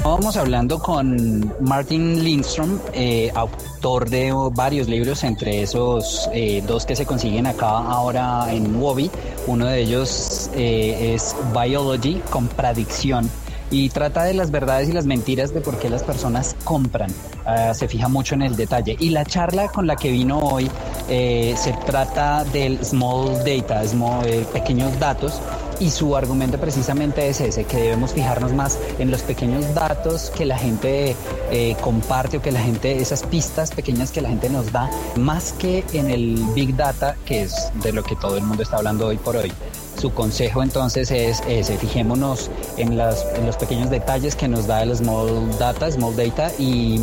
Vamos 0.03 0.35
hablando 0.35 0.79
con 0.79 1.53
Martin 1.59 2.23
Lindstrom, 2.23 2.79
eh, 2.91 3.31
autor 3.35 4.09
de 4.09 4.33
varios 4.51 4.87
libros, 4.87 5.23
entre 5.23 5.61
esos 5.61 6.27
eh, 6.33 6.63
dos 6.65 6.87
que 6.87 6.95
se 6.95 7.05
consiguen 7.05 7.45
acá 7.45 7.69
ahora 7.69 8.51
en 8.51 8.81
Wobby. 8.81 9.11
Uno 9.45 9.67
de 9.67 9.81
ellos 9.81 10.49
eh, 10.55 11.13
es 11.13 11.35
Biology, 11.53 12.19
Compradicción, 12.31 13.29
y 13.69 13.89
trata 13.89 14.23
de 14.23 14.33
las 14.33 14.49
verdades 14.49 14.89
y 14.89 14.91
las 14.91 15.05
mentiras 15.05 15.53
de 15.53 15.61
por 15.61 15.77
qué 15.77 15.87
las 15.87 16.01
personas 16.01 16.55
compran. 16.63 17.11
Uh, 17.45 17.73
se 17.73 17.87
fija 17.87 18.07
mucho 18.07 18.33
en 18.33 18.41
el 18.41 18.55
detalle. 18.55 18.97
Y 18.99 19.09
la 19.09 19.23
charla 19.23 19.67
con 19.67 19.85
la 19.85 19.95
que 19.95 20.11
vino 20.11 20.39
hoy 20.39 20.69
se 21.07 21.75
trata 21.85 22.43
del 22.45 22.83
small 22.83 23.43
data, 23.45 23.85
small, 23.87 24.25
pequeños 24.53 24.97
datos, 24.99 25.41
y 25.81 25.89
su 25.89 26.15
argumento 26.15 26.59
precisamente 26.59 27.27
es 27.27 27.41
ese, 27.41 27.63
que 27.63 27.77
debemos 27.77 28.13
fijarnos 28.13 28.53
más 28.53 28.77
en 28.99 29.09
los 29.09 29.23
pequeños 29.23 29.73
datos 29.73 30.31
que 30.37 30.45
la 30.45 30.57
gente 30.57 31.15
eh, 31.49 31.75
comparte 31.81 32.37
o 32.37 32.41
que 32.41 32.51
la 32.51 32.61
gente, 32.61 33.01
esas 33.01 33.23
pistas 33.23 33.71
pequeñas 33.71 34.11
que 34.11 34.21
la 34.21 34.29
gente 34.29 34.47
nos 34.49 34.71
da, 34.71 34.91
más 35.17 35.53
que 35.53 35.83
en 35.93 36.11
el 36.11 36.35
big 36.53 36.75
data, 36.75 37.15
que 37.25 37.41
es 37.41 37.71
de 37.81 37.91
lo 37.93 38.03
que 38.03 38.15
todo 38.15 38.37
el 38.37 38.43
mundo 38.43 38.61
está 38.61 38.77
hablando 38.77 39.07
hoy 39.07 39.17
por 39.17 39.35
hoy. 39.35 39.51
Su 39.99 40.13
consejo 40.13 40.61
entonces 40.61 41.09
es 41.09 41.41
ese, 41.47 41.77
fijémonos 41.77 42.51
en, 42.77 42.95
las, 42.95 43.25
en 43.35 43.47
los 43.47 43.57
pequeños 43.57 43.89
detalles 43.89 44.35
que 44.35 44.47
nos 44.47 44.67
da 44.67 44.83
el 44.83 44.95
small 44.95 45.49
data, 45.57 45.91
small 45.91 46.15
data, 46.15 46.51
y, 46.59 46.99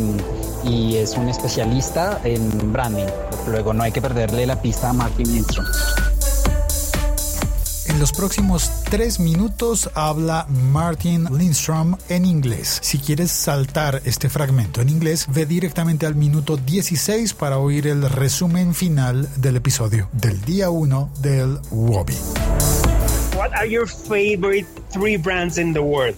es 0.95 1.15
un 1.17 1.29
especialista 1.29 2.19
en 2.23 2.71
branding. 2.71 3.07
Luego 3.47 3.73
no 3.73 3.83
hay 3.83 3.91
que 3.91 4.01
perderle 4.01 4.45
la 4.45 4.61
pista 4.61 4.89
a 4.89 4.93
Martin 4.93 5.33
Lindstrom. 5.33 5.65
Los 7.99 8.13
próximos 8.13 8.71
tres 8.89 9.19
minutos 9.19 9.89
habla 9.93 10.45
Martin 10.47 11.25
Lindstrom 11.37 11.97
en 12.07 12.23
inglés. 12.23 12.79
Si 12.81 12.97
quieres 12.97 13.29
saltar 13.29 14.01
este 14.05 14.29
fragmento 14.29 14.79
en 14.79 14.87
inglés, 14.87 15.27
ve 15.27 15.45
directamente 15.45 16.05
al 16.05 16.15
minuto 16.15 16.55
16 16.55 17.33
para 17.33 17.57
oír 17.57 17.87
el 17.87 18.09
resumen 18.09 18.73
final 18.73 19.27
del 19.35 19.57
episodio 19.57 20.07
del 20.13 20.39
día 20.43 20.69
1 20.69 21.11
del 21.19 21.59
Wobby. 21.71 22.15
What 23.35 23.51
are 23.53 23.69
your 23.69 23.85
favorite 23.85 24.65
three 24.93 25.17
brands 25.17 25.57
in 25.57 25.73
the 25.73 25.81
world? 25.81 26.15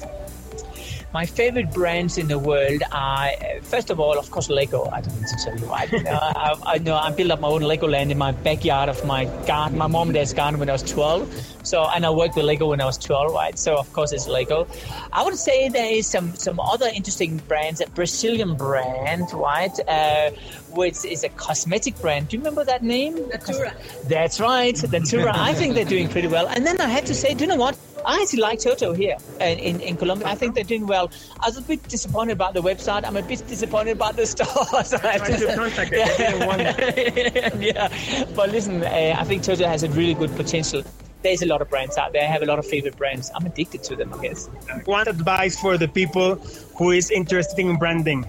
My 1.13 1.25
favorite 1.25 1.71
brands 1.73 2.17
in 2.17 2.27
the 2.29 2.39
world 2.39 2.81
are, 2.91 3.31
first 3.63 3.89
of 3.89 3.99
all, 3.99 4.17
of 4.17 4.31
course, 4.31 4.49
Lego. 4.49 4.89
I 4.91 5.01
don't 5.01 5.13
need 5.19 5.27
to 5.27 5.37
tell 5.43 5.57
you 5.57 5.65
why. 5.65 5.89
uh, 6.09 6.33
I, 6.65 6.75
I 6.75 6.77
know 6.77 6.95
I 6.95 7.11
built 7.11 7.31
up 7.31 7.41
my 7.41 7.49
own 7.49 7.61
Lego 7.61 7.87
land 7.87 8.11
in 8.11 8.17
my 8.17 8.31
backyard 8.31 8.87
of 8.87 9.05
my 9.05 9.25
garden, 9.45 9.77
my 9.77 9.87
mom 9.87 10.07
and 10.07 10.15
dad's 10.15 10.33
garden 10.33 10.59
when 10.59 10.69
I 10.69 10.73
was 10.73 10.83
12. 10.83 11.57
So, 11.63 11.83
and 11.93 12.05
I 12.05 12.09
worked 12.09 12.35
with 12.37 12.45
Lego 12.45 12.69
when 12.69 12.79
I 12.79 12.85
was 12.85 12.97
12, 12.97 13.33
right? 13.33 13.59
So, 13.59 13.77
of 13.77 13.91
course, 13.91 14.13
it's 14.13 14.27
Lego. 14.27 14.67
I 15.11 15.23
would 15.23 15.35
say 15.35 15.67
there 15.69 15.91
is 15.91 16.07
some 16.07 16.33
some 16.35 16.59
other 16.59 16.87
interesting 16.87 17.37
brands. 17.47 17.81
A 17.81 17.87
Brazilian 17.89 18.55
brand, 18.55 19.33
right? 19.33 19.77
Uh, 19.87 20.31
which 20.71 21.03
is 21.03 21.23
a 21.23 21.29
cosmetic 21.29 21.99
brand. 21.99 22.29
Do 22.29 22.37
you 22.37 22.41
remember 22.41 22.63
that 22.63 22.83
name? 22.83 23.15
Natura. 23.27 23.73
That's 24.05 24.39
right, 24.39 24.81
Natura. 24.91 25.33
I 25.35 25.53
think 25.53 25.75
they're 25.75 25.85
doing 25.85 26.07
pretty 26.07 26.27
well. 26.29 26.47
And 26.47 26.65
then 26.65 26.79
I 26.79 26.87
have 26.87 27.05
to 27.05 27.13
say, 27.13 27.33
do 27.33 27.43
you 27.43 27.47
know 27.47 27.57
what? 27.57 27.77
I 28.05 28.21
actually 28.21 28.39
like 28.39 28.59
Toto 28.59 28.93
here 28.93 29.17
in, 29.39 29.59
in, 29.59 29.79
in 29.81 29.97
Colombia. 29.97 30.27
I 30.27 30.35
think 30.35 30.55
they're 30.55 30.63
doing 30.63 30.87
well. 30.87 31.11
I 31.39 31.47
was 31.47 31.57
a 31.57 31.61
bit 31.61 31.83
disappointed 31.87 32.33
about 32.33 32.53
the 32.53 32.61
website. 32.61 33.05
I'm 33.05 33.17
a 33.17 33.21
bit 33.21 33.45
disappointed 33.47 33.91
about 33.91 34.15
the 34.15 34.25
stores. 34.33 34.93
I 34.93 35.17
to 35.17 35.55
contact 35.55 35.91
yeah. 35.91 37.55
yeah. 37.59 38.25
But 38.35 38.49
listen, 38.49 38.83
uh, 38.83 39.15
I 39.17 39.23
think 39.23 39.43
Toto 39.43 39.67
has 39.67 39.83
a 39.83 39.89
really 39.89 40.13
good 40.13 40.35
potential. 40.35 40.83
There's 41.21 41.43
a 41.43 41.45
lot 41.45 41.61
of 41.61 41.69
brands 41.69 41.97
out 41.97 42.13
there. 42.13 42.23
I 42.23 42.25
have 42.25 42.41
a 42.41 42.45
lot 42.45 42.57
of 42.57 42.65
favorite 42.65 42.97
brands. 42.97 43.31
I'm 43.35 43.45
addicted 43.45 43.83
to 43.83 43.95
them, 43.95 44.13
I 44.13 44.21
guess. 44.23 44.47
One 44.85 45.07
advice 45.07 45.59
for 45.59 45.77
the 45.77 45.87
people 45.87 46.35
who 46.77 46.91
is 46.91 47.11
interested 47.11 47.59
in 47.59 47.75
branding. 47.75 48.25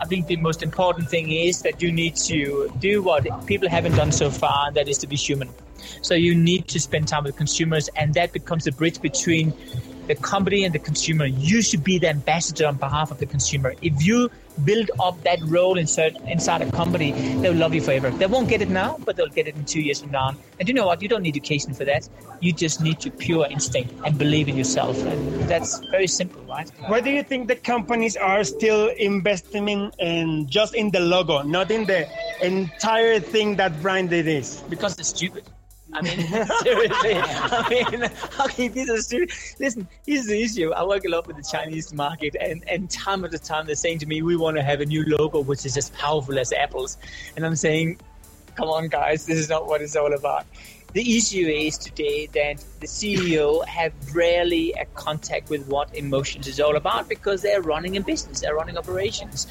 I 0.00 0.06
think 0.06 0.26
the 0.26 0.36
most 0.36 0.62
important 0.62 1.10
thing 1.10 1.30
is 1.30 1.62
that 1.62 1.82
you 1.82 1.92
need 1.92 2.16
to 2.16 2.72
do 2.78 3.02
what 3.02 3.26
people 3.46 3.68
haven't 3.68 3.96
done 3.96 4.12
so 4.12 4.30
far, 4.30 4.68
and 4.68 4.76
that 4.76 4.88
is 4.88 4.98
to 4.98 5.06
be 5.06 5.16
human. 5.16 5.50
So 6.02 6.14
you 6.14 6.34
need 6.34 6.68
to 6.68 6.80
spend 6.80 7.08
time 7.08 7.24
with 7.24 7.36
consumers, 7.36 7.88
and 7.96 8.14
that 8.14 8.32
becomes 8.32 8.64
the 8.64 8.72
bridge 8.72 9.00
between 9.00 9.52
the 10.06 10.14
company 10.14 10.64
and 10.64 10.74
the 10.74 10.78
consumer. 10.78 11.26
You 11.26 11.62
should 11.62 11.84
be 11.84 11.98
the 11.98 12.08
ambassador 12.08 12.66
on 12.66 12.76
behalf 12.76 13.10
of 13.10 13.18
the 13.18 13.26
consumer. 13.26 13.74
If 13.82 14.04
you 14.04 14.30
build 14.64 14.90
up 15.00 15.20
that 15.22 15.40
role 15.44 15.78
inside, 15.78 16.16
inside 16.26 16.62
a 16.62 16.70
company, 16.72 17.12
they'll 17.40 17.54
love 17.54 17.74
you 17.74 17.80
forever. 17.80 18.10
They 18.10 18.26
won't 18.26 18.48
get 18.48 18.62
it 18.62 18.70
now, 18.70 18.98
but 19.04 19.16
they'll 19.16 19.28
get 19.28 19.46
it 19.46 19.56
in 19.56 19.64
two 19.64 19.80
years 19.80 20.00
from 20.00 20.10
now. 20.10 20.34
And 20.58 20.68
you 20.68 20.74
know 20.74 20.86
what? 20.86 21.02
You 21.02 21.08
don't 21.08 21.22
need 21.22 21.36
education 21.36 21.74
for 21.74 21.84
that. 21.84 22.08
You 22.40 22.52
just 22.52 22.80
need 22.80 23.04
your 23.04 23.14
pure 23.14 23.46
instinct 23.50 23.94
and 24.04 24.18
believe 24.18 24.48
in 24.48 24.56
yourself. 24.56 25.00
And 25.04 25.48
that's 25.48 25.78
very 25.90 26.06
simple, 26.06 26.42
right? 26.42 26.70
Why 26.86 27.00
do 27.00 27.10
you 27.10 27.22
think 27.22 27.48
the 27.48 27.56
companies 27.56 28.16
are 28.16 28.44
still 28.44 28.88
investing 28.88 29.68
in, 29.68 29.92
in 29.98 30.48
just 30.48 30.74
in 30.74 30.90
the 30.90 31.00
logo, 31.00 31.42
not 31.42 31.70
in 31.70 31.84
the 31.84 32.08
entire 32.42 33.20
thing 33.20 33.56
that 33.56 33.80
brand 33.82 34.12
it 34.12 34.26
is? 34.26 34.62
Because 34.68 34.96
they're 34.96 35.04
stupid. 35.04 35.44
I 35.92 36.02
mean, 36.02 36.20
seriously. 36.62 37.14
I 37.14 37.66
mean, 37.68 38.10
okay, 38.40 38.68
this 38.68 38.88
is 38.88 39.06
serious. 39.06 39.56
Listen, 39.58 39.88
here's 40.06 40.26
the 40.26 40.42
issue. 40.42 40.70
I 40.72 40.84
work 40.84 41.04
a 41.04 41.08
lot 41.08 41.26
with 41.26 41.36
the 41.36 41.42
Chinese 41.42 41.92
market, 41.92 42.36
and, 42.40 42.64
and 42.68 42.90
time 42.90 43.24
after 43.24 43.38
time 43.38 43.66
they're 43.66 43.74
saying 43.74 43.98
to 44.00 44.06
me, 44.06 44.22
we 44.22 44.36
want 44.36 44.56
to 44.56 44.62
have 44.62 44.80
a 44.80 44.86
new 44.86 45.04
logo 45.04 45.40
which 45.40 45.66
is 45.66 45.76
as 45.76 45.90
powerful 45.90 46.38
as 46.38 46.52
Apple's. 46.52 46.96
And 47.36 47.44
I'm 47.44 47.56
saying, 47.56 47.98
come 48.54 48.68
on, 48.68 48.88
guys, 48.88 49.26
this 49.26 49.38
is 49.38 49.48
not 49.48 49.66
what 49.66 49.82
it's 49.82 49.96
all 49.96 50.12
about. 50.12 50.46
The 50.92 51.16
issue 51.16 51.46
is 51.46 51.78
today 51.78 52.26
that 52.26 52.64
the 52.80 52.86
CEO 52.86 53.64
have 53.66 53.92
rarely 54.12 54.72
a 54.72 54.84
contact 54.86 55.48
with 55.48 55.68
what 55.68 55.94
emotions 55.94 56.48
is 56.48 56.58
all 56.58 56.74
about 56.74 57.08
because 57.08 57.42
they're 57.42 57.62
running 57.62 57.96
a 57.96 58.00
business, 58.00 58.40
they're 58.40 58.56
running 58.56 58.76
operations 58.76 59.46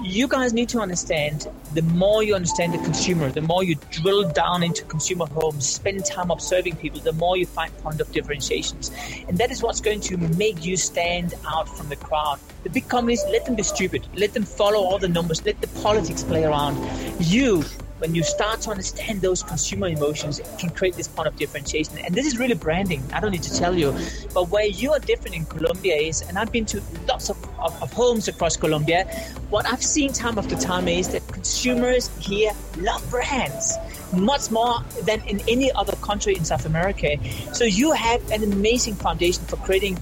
you 0.00 0.26
guys 0.26 0.52
need 0.52 0.68
to 0.70 0.80
understand 0.80 1.48
the 1.74 1.82
more 1.82 2.22
you 2.22 2.34
understand 2.34 2.74
the 2.74 2.78
consumer, 2.78 3.30
the 3.30 3.40
more 3.40 3.62
you 3.62 3.76
drill 3.90 4.28
down 4.30 4.62
into 4.62 4.84
consumer 4.84 5.26
homes, 5.26 5.68
spend 5.68 6.04
time 6.04 6.30
observing 6.30 6.76
people, 6.76 7.00
the 7.00 7.12
more 7.12 7.36
you 7.36 7.46
find 7.46 7.76
point 7.78 8.00
of 8.00 8.10
differentiations. 8.12 8.90
And 9.28 9.38
that 9.38 9.50
is 9.50 9.62
what's 9.62 9.80
going 9.80 10.00
to 10.02 10.16
make 10.16 10.64
you 10.64 10.76
stand 10.76 11.34
out 11.46 11.68
from 11.68 11.88
the 11.88 11.96
crowd. 11.96 12.38
The 12.62 12.70
big 12.70 12.88
companies, 12.88 13.24
let 13.30 13.44
them 13.44 13.54
be 13.54 13.62
stupid. 13.62 14.06
Let 14.14 14.32
them 14.32 14.44
follow 14.44 14.78
all 14.78 14.98
the 14.98 15.08
numbers. 15.08 15.44
Let 15.44 15.60
the 15.60 15.68
politics 15.82 16.22
play 16.22 16.44
around. 16.44 16.78
You 17.20 17.64
when 18.02 18.16
you 18.16 18.24
start 18.24 18.60
to 18.62 18.70
understand 18.70 19.20
those 19.20 19.44
consumer 19.44 19.86
emotions, 19.86 20.40
can 20.58 20.70
create 20.70 20.96
this 20.96 21.06
point 21.06 21.28
of 21.28 21.36
differentiation. 21.36 21.98
And 21.98 22.12
this 22.12 22.26
is 22.26 22.36
really 22.36 22.54
branding. 22.54 23.00
I 23.12 23.20
don't 23.20 23.30
need 23.30 23.44
to 23.44 23.56
tell 23.56 23.78
you. 23.78 23.96
But 24.34 24.48
where 24.48 24.66
you 24.66 24.90
are 24.90 24.98
different 24.98 25.36
in 25.36 25.44
Colombia 25.46 25.94
is, 25.94 26.20
and 26.22 26.36
I've 26.36 26.50
been 26.50 26.66
to 26.66 26.82
lots 27.06 27.30
of, 27.30 27.36
of, 27.62 27.82
of 27.82 27.92
homes 27.92 28.28
across 28.28 28.56
Colombia, 28.56 29.04
what 29.50 29.66
I've 29.66 29.82
seen 29.82 30.12
time 30.12 30.38
after 30.38 30.56
time 30.56 30.88
is 30.88 31.08
that 31.08 31.26
consumers 31.28 32.08
here 32.18 32.52
love 32.78 33.08
brands 33.10 33.76
much 34.12 34.50
more 34.50 34.80
than 35.02 35.20
in 35.22 35.40
any 35.48 35.72
other 35.72 35.96
country 35.96 36.34
in 36.36 36.44
South 36.44 36.66
America. 36.66 37.16
So 37.52 37.64
you 37.64 37.92
have 37.92 38.30
an 38.30 38.42
amazing 38.42 38.94
foundation 38.94 39.44
for 39.44 39.56
creating 39.56 39.98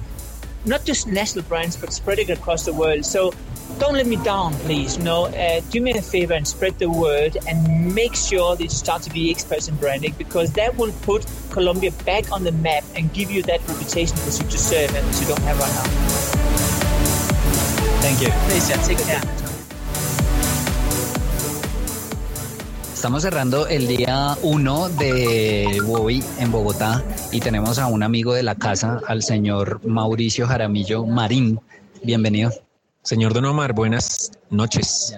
not 0.65 0.85
just 0.85 1.07
national 1.07 1.45
brands, 1.45 1.77
but 1.77 1.93
spreading 1.93 2.31
across 2.31 2.65
the 2.65 2.73
world. 2.73 3.05
So 3.05 3.33
don't 3.79 3.95
let 3.95 4.07
me 4.07 4.17
down, 4.17 4.55
please. 4.55 4.97
You 4.97 5.05
know, 5.05 5.27
uh, 5.27 5.61
do 5.71 5.81
me 5.81 5.93
a 5.93 6.03
favor 6.03 6.35
and 6.35 6.47
spread 6.47 6.79
the 6.79 6.91
word 6.91 7.37
and 7.49 7.95
make 7.95 8.15
sure 8.15 8.57
that 8.57 8.63
you 8.63 8.69
start 8.69 9.03
to 9.03 9.11
be 9.11 9.31
experts 9.31 9.69
in 9.69 9.77
branding 9.77 10.15
because 10.19 10.53
that 10.53 10.77
will 10.77 10.93
put 11.03 11.25
Colombia 11.51 11.93
back 12.05 12.31
on 12.33 12.45
the 12.45 12.53
map 12.53 12.85
and 12.95 13.13
give 13.13 13.31
you 13.31 13.43
that 13.45 13.67
reputation 13.69 14.17
that 14.17 14.39
you 14.39 14.49
deserve 14.51 14.95
and 14.95 15.07
that 15.07 15.21
you 15.21 15.27
don't 15.29 15.43
have 15.43 15.59
right 15.59 16.27
now. 16.27 16.30
Thank 18.11 18.23
you. 18.23 18.33
Please, 18.49 18.69
yeah, 18.69 18.83
take 18.83 19.05
care. 19.05 19.21
Estamos 22.93 23.23
cerrando 23.23 23.69
el 23.69 23.87
día 23.87 24.37
1 24.43 24.89
de 24.89 25.81
Wobi 25.87 26.21
en 26.41 26.51
Bogotá 26.51 27.05
y 27.31 27.39
tenemos 27.39 27.79
a 27.79 27.87
un 27.87 28.03
amigo 28.03 28.35
de 28.35 28.43
la 28.43 28.57
casa, 28.57 29.01
al 29.07 29.23
señor 29.23 29.81
Mauricio 29.87 30.49
Jaramillo 30.49 31.07
Marín. 31.07 31.61
Bienvenido. 32.03 32.51
Señor 33.05 33.33
Don 33.33 33.45
Omar, 33.45 33.75
buenas 33.75 34.33
noches. 34.51 35.17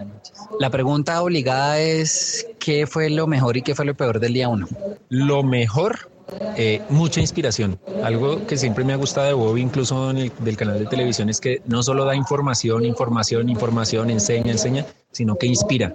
La 0.61 0.69
pregunta 0.69 1.23
obligada 1.23 1.81
es, 1.81 2.47
¿qué 2.59 2.87
fue 2.87 3.09
lo 3.09 3.27
mejor 3.27 3.57
y 3.57 3.63
qué 3.63 3.75
fue 3.75 3.87
lo 3.87 3.97
peor 3.97 4.21
del 4.21 4.35
día 4.35 4.51
1? 4.51 4.69
Lo 5.09 5.43
mejor, 5.43 6.11
eh, 6.57 6.83
mucha 6.89 7.21
inspiración. 7.21 7.79
Algo 8.03 8.47
que 8.47 8.57
siempre 8.57 8.85
me 8.85 8.93
ha 8.93 8.97
gustado 8.97 9.27
de 9.27 9.33
Bob, 9.33 9.57
incluso 9.57 10.11
en 10.11 10.19
el, 10.19 10.33
del 10.41 10.57
canal 10.57 10.79
de 10.79 10.87
televisión, 10.87 11.29
es 11.29 11.41
que 11.41 11.63
no 11.67 11.83
solo 11.83 12.05
da 12.05 12.15
información, 12.15 12.85
información, 12.85 13.49
información, 13.49 14.11
enseña, 14.11 14.53
enseña, 14.53 14.87
sino 15.11 15.37
que 15.37 15.47
inspira. 15.47 15.95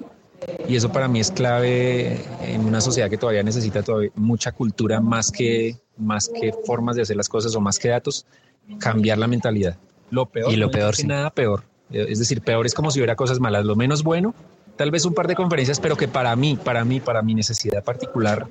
Y 0.68 0.76
eso 0.76 0.92
para 0.92 1.08
mí 1.08 1.20
es 1.20 1.32
clave 1.32 2.20
en 2.42 2.66
una 2.66 2.82
sociedad 2.82 3.10
que 3.10 3.18
todavía 3.18 3.44
necesita 3.44 3.82
todavía 3.82 4.12
mucha 4.16 4.52
cultura 4.52 5.00
más 5.00 5.32
que, 5.32 5.78
más 5.98 6.30
que 6.30 6.54
formas 6.66 6.96
de 6.96 7.02
hacer 7.02 7.18
las 7.18 7.30
cosas 7.30 7.56
o 7.56 7.62
más 7.62 7.80
que 7.80 7.90
datos, 7.90 8.26
cambiar 8.80 9.18
la 9.18 9.28
mentalidad. 9.28 9.78
Lo 10.10 10.26
peor, 10.28 10.52
y 10.52 10.56
lo 10.56 10.68
no 10.68 10.72
peor, 10.72 10.94
es 10.94 10.98
sí. 10.98 11.08
nada 11.08 11.30
peor. 11.32 11.64
Es 11.90 12.20
decir, 12.20 12.42
peor 12.42 12.66
es 12.66 12.74
como 12.74 12.92
si 12.92 13.00
hubiera 13.00 13.16
cosas 13.16 13.40
malas. 13.40 13.66
Lo 13.66 13.76
menos 13.76 14.04
bueno, 14.04 14.36
tal 14.78 14.92
vez 14.92 15.06
un 15.06 15.14
par 15.14 15.28
de 15.28 15.36
conferencias, 15.36 15.80
pero 15.80 15.96
que 15.96 16.08
para 16.08 16.36
mí, 16.36 16.58
para 16.64 16.86
mí, 16.86 17.00
para 17.00 17.22
mi 17.22 17.34
necesidad 17.34 17.84
particular, 17.84 18.48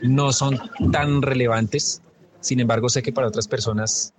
no 0.00 0.32
son 0.32 0.58
tan 0.92 1.22
relevantes. 1.22 2.02
Sin 2.40 2.60
embargo, 2.60 2.88
sé 2.88 3.02
que 3.02 3.12
para 3.12 3.28
otras 3.28 3.48
personas 3.48 4.12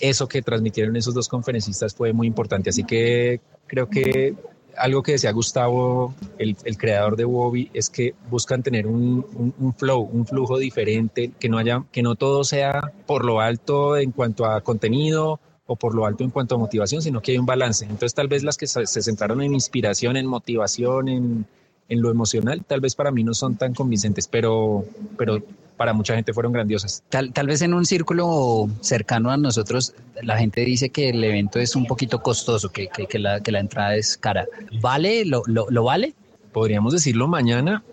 eso 0.00 0.28
que 0.28 0.42
transmitieron 0.42 0.94
esos 0.96 1.14
dos 1.14 1.28
conferencistas 1.28 1.94
fue 1.94 2.12
muy 2.12 2.26
importante. 2.26 2.70
Así 2.70 2.84
que 2.84 3.40
creo 3.66 3.88
que 3.88 4.34
algo 4.76 5.02
que 5.02 5.12
decía 5.12 5.32
Gustavo, 5.32 6.14
el, 6.38 6.56
creador 6.76 7.16
de 7.16 7.24
Wobi, 7.24 7.68
es 7.74 7.90
que 7.90 8.14
buscan 8.30 8.62
tener 8.62 8.86
un- 8.86 9.54
un 9.58 9.74
flow, 9.74 10.02
un 10.02 10.24
flujo 10.24 10.56
diferente, 10.56 11.32
que 11.40 11.48
no 11.48 11.58
haya, 11.58 11.84
que 11.90 12.02
no 12.02 12.14
todo 12.14 12.44
sea 12.44 12.92
por 13.06 13.24
lo 13.24 13.40
alto 13.40 13.96
en 13.96 14.12
cuanto 14.12 14.46
a 14.46 14.60
contenido 14.60 15.40
o 15.70 15.76
por 15.76 15.94
lo 15.94 16.06
alto 16.06 16.24
en 16.24 16.30
cuanto 16.30 16.54
a 16.54 16.58
motivación, 16.58 17.02
sino 17.02 17.20
que 17.20 17.32
hay 17.32 17.38
un 17.38 17.46
balance. 17.46 17.84
Entonces, 17.84 18.14
tal 18.14 18.26
vez 18.26 18.42
las 18.42 18.56
que 18.56 18.66
se, 18.66 18.86
centraron 18.86 19.42
en 19.42 19.52
inspiración, 19.52 20.16
en 20.16 20.26
motivación, 20.26 21.08
en, 21.08 21.46
en 21.90 22.00
lo 22.02 22.10
emocional, 22.10 22.64
tal 22.66 22.80
vez 22.80 22.94
para 22.94 23.10
mí 23.10 23.22
no 23.22 23.34
son 23.34 23.56
tan 23.56 23.74
convincentes, 23.74 24.26
pero, 24.28 24.84
pero 25.18 25.42
para 25.76 25.92
mucha 25.92 26.14
gente 26.14 26.32
fueron 26.32 26.52
grandiosas. 26.52 27.02
Tal, 27.10 27.32
tal 27.34 27.46
vez 27.46 27.60
en 27.60 27.74
un 27.74 27.84
círculo 27.84 28.68
cercano 28.80 29.30
a 29.30 29.36
nosotros, 29.36 29.92
la 30.22 30.38
gente 30.38 30.62
dice 30.64 30.88
que 30.88 31.10
el 31.10 31.22
evento 31.22 31.58
es 31.60 31.76
un 31.76 31.84
poquito 31.86 32.22
costoso, 32.22 32.70
que, 32.70 32.88
que- 32.88 33.06
que 33.06 33.18
la, 33.18 33.40
que 33.42 33.52
la 33.52 33.60
entrada 33.60 33.94
es 33.94 34.16
cara. 34.16 34.46
¿Vale? 34.80 35.24
¿Lo, 35.26 35.42
lo, 35.46 35.66
lo 35.70 35.84
vale? 35.84 36.14
podríamos 36.52 36.94
decirlo 36.94 37.28
mañana. 37.28 37.84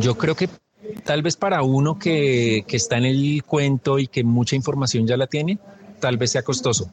Yo 0.00 0.16
creo 0.18 0.34
que 0.34 0.48
tal 1.04 1.22
vez 1.22 1.36
para 1.36 1.62
uno 1.62 1.96
que, 1.98 2.64
que 2.66 2.76
está 2.76 2.98
en 2.98 3.04
el 3.04 3.44
cuento 3.44 4.00
y 4.00 4.08
que 4.08 4.24
mucha 4.24 4.56
información 4.56 5.06
ya 5.06 5.16
la 5.16 5.28
tiene, 5.28 5.58
tal 6.00 6.16
vez 6.18 6.32
sea 6.32 6.42
costoso. 6.42 6.90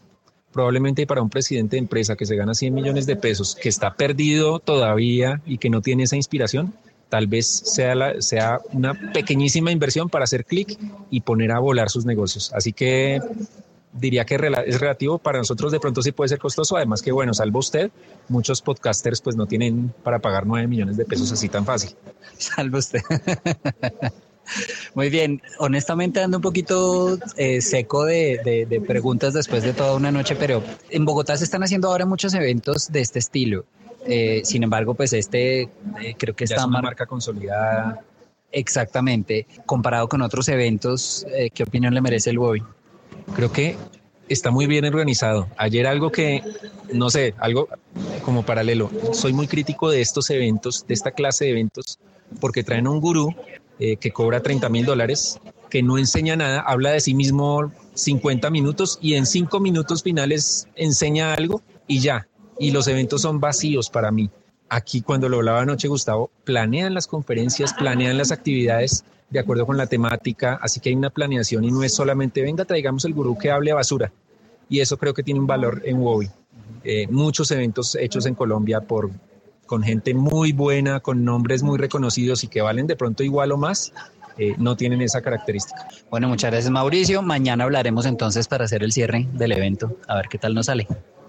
Probablemente 0.58 1.06
para 1.06 1.22
un 1.22 1.30
presidente 1.30 1.76
de 1.76 1.82
empresa 1.82 2.16
que 2.16 2.26
se 2.26 2.36
gana 2.36 2.56
100 2.56 2.74
millones 2.74 3.06
de 3.06 3.16
pesos, 3.16 3.56
que 3.56 3.70
está 3.70 3.94
perdido 3.94 4.58
todavía 4.58 5.40
y 5.46 5.60
que 5.60 5.70
no 5.70 5.82
tiene 5.82 6.02
esa 6.02 6.16
inspiración, 6.16 6.74
tal 7.10 7.28
vez 7.28 7.46
sea, 7.46 7.94
la, 7.94 8.20
sea 8.24 8.60
una 8.72 8.96
pequeñísima 9.14 9.72
inversión 9.72 10.10
para 10.10 10.24
hacer 10.24 10.46
clic 10.46 10.76
y 11.12 11.22
poner 11.22 11.52
a 11.52 11.60
volar 11.60 11.92
sus 11.92 12.08
negocios. 12.08 12.52
Así 12.56 12.74
que 12.74 13.22
diría 13.94 14.26
que 14.26 14.34
es 14.34 14.80
relativo. 14.80 15.20
Para 15.20 15.38
nosotros 15.38 15.72
de 15.72 15.80
pronto 15.80 16.02
sí 16.02 16.12
puede 16.12 16.30
ser 16.30 16.40
costoso. 16.40 16.76
Además 16.76 17.04
que, 17.04 17.12
bueno, 17.12 17.36
salvo 17.36 17.60
usted, 17.60 17.92
muchos 18.28 18.64
podcasters 18.64 19.22
pues 19.22 19.36
no 19.36 19.46
tienen 19.46 19.94
para 20.02 20.18
pagar 20.18 20.48
9 20.48 20.66
millones 20.66 20.98
de 20.98 21.06
pesos 21.06 21.32
así 21.32 21.50
tan 21.50 21.66
fácil. 21.66 21.92
Salve 22.40 22.80
usted. 22.80 23.02
Muy 24.94 25.10
bien, 25.10 25.42
honestamente 25.60 26.22
ando 26.22 26.38
un 26.38 26.42
poquito 26.42 27.18
eh, 27.36 27.62
seco 27.62 28.06
de, 28.06 28.40
de- 28.44 28.66
de 28.66 28.82
preguntas 28.82 29.34
después 29.34 29.64
de 29.64 29.74
toda 29.74 29.96
una 29.96 30.12
noche, 30.12 30.36
pero 30.36 30.64
en 30.90 31.06
Bogotá 31.06 31.38
se 31.38 31.44
están 31.44 31.64
haciendo 31.64 31.90
ahora 31.90 32.06
muchos 32.06 32.34
eventos 32.34 32.92
de 32.92 33.02
este 33.02 33.20
estilo. 33.20 33.66
Eh, 34.06 34.42
sin 34.46 34.64
embargo, 34.64 34.94
pues 34.96 35.12
este 35.14 35.62
eh, 35.64 35.70
creo 36.18 36.36
que 36.36 36.46
Ya 36.46 36.56
está 36.56 36.62
es 36.62 36.68
una 36.68 36.74
mar- 36.78 36.84
marca 36.84 37.06
consolidada. 37.06 38.02
exactamente 38.52 39.46
comparado 39.66 40.08
con 40.08 40.22
otros 40.22 40.48
eventos. 40.50 41.26
¿Qué 41.54 41.64
opinión 41.64 41.94
le 41.94 42.02
merece 42.02 42.30
el 42.30 42.40
Bobby? 42.40 42.64
Creo 43.36 43.52
que 43.52 43.78
está 44.30 44.52
muy 44.52 44.66
bien 44.68 44.86
organizado. 44.86 45.48
Ayer 45.58 45.86
algo 45.88 46.12
que, 46.12 46.42
no 46.92 47.10
sé, 47.10 47.34
algo 47.40 47.68
como 48.24 48.44
paralelo. 48.44 48.90
Soy 49.12 49.34
muy 49.34 49.48
crítico 49.48 49.90
de 49.90 50.02
estos 50.02 50.30
eventos, 50.30 50.86
de 50.88 50.94
esta 50.94 51.12
clase 51.12 51.46
de 51.46 51.52
eventos, 51.52 52.00
porque 52.40 52.64
traen 52.64 52.88
a 52.88 52.92
un 52.92 53.00
gurú 53.02 53.36
eh, 53.80 53.98
que 53.98 54.12
cobra 54.12 54.42
30 54.42 54.70
mil 54.70 54.86
dólares, 54.86 55.40
que 55.70 55.84
no 55.84 55.98
enseña 55.98 56.36
nada, 56.36 56.62
habla 56.62 56.92
de 56.92 57.00
sí 57.00 57.14
mismo 57.14 57.72
50 57.94 58.50
minutos 58.50 59.00
y 59.02 59.16
en 59.16 59.26
5 59.26 59.60
minutos 59.60 60.04
finales 60.04 60.68
enseña 60.76 61.34
algo 61.34 61.62
y 61.88 62.00
ya. 62.00 62.28
Y 62.60 62.72
los 62.72 62.88
eventos 62.88 63.22
son 63.22 63.40
vacíos 63.40 63.90
para 63.90 64.12
mí. 64.12 64.30
Aquí 64.70 65.02
cuando 65.02 65.30
lo 65.30 65.38
hablaba 65.38 65.62
anoche 65.62 65.88
Gustavo, 65.88 66.32
planean 66.44 66.94
las 66.94 67.08
conferencias, 67.08 67.74
planean 67.74 68.18
las 68.18 68.32
actividades 68.32 69.06
de 69.30 69.40
acuerdo 69.40 69.66
con 69.66 69.78
la 69.78 69.88
temática, 69.88 70.58
así 70.62 70.80
que 70.80 70.90
hay 70.90 70.96
una 70.96 71.10
planeación 71.10 71.64
y 71.66 71.72
no 71.72 71.84
es 71.84 71.94
solamente 71.94 72.42
venga, 72.42 72.66
traigamos 72.66 73.04
el 73.06 73.14
gurú 73.14 73.38
que 73.38 73.52
hable 73.52 73.74
basura. 73.74 74.12
Y 74.70 74.80
eso 74.80 74.98
creo 74.98 75.14
que 75.14 75.24
tiene 75.24 75.40
un 75.40 75.48
valor 75.48 75.82
en 75.86 75.98
Wobi. 76.00 76.30
Eh, 76.84 77.08
muchos 77.10 77.52
eventos 77.52 77.96
hechos 77.96 78.26
en 78.26 78.36
Colombia 78.36 78.82
por 78.82 79.10
con 79.68 79.84
gente 79.84 80.16
muy 80.16 80.52
buena, 80.54 81.00
con 81.02 81.24
nombres 81.24 81.62
muy 81.62 81.78
reconocidos 81.78 82.44
y 82.44 82.48
que 82.48 82.62
valen 82.62 82.88
de 82.88 82.96
pronto 82.96 83.24
igual 83.24 83.52
o 83.52 83.58
más, 83.58 83.94
eh, 84.40 84.56
no 84.58 84.76
tienen 84.76 85.02
esa 85.02 85.22
característica. 85.22 85.88
Bueno, 86.10 86.28
muchas 86.28 86.52
gracias 86.52 86.72
Mauricio. 86.72 87.22
Mañana 87.22 87.66
hablaremos 87.66 88.06
entonces 88.08 88.48
para 88.48 88.66
hacer 88.66 88.84
el 88.84 88.92
cierre 88.92 89.28
del 89.34 89.52
evento, 89.52 89.98
a 90.08 90.16
ver 90.16 90.28
qué 90.30 90.40
tal 90.40 90.56
nos 90.56 90.68
sale. 90.68 90.88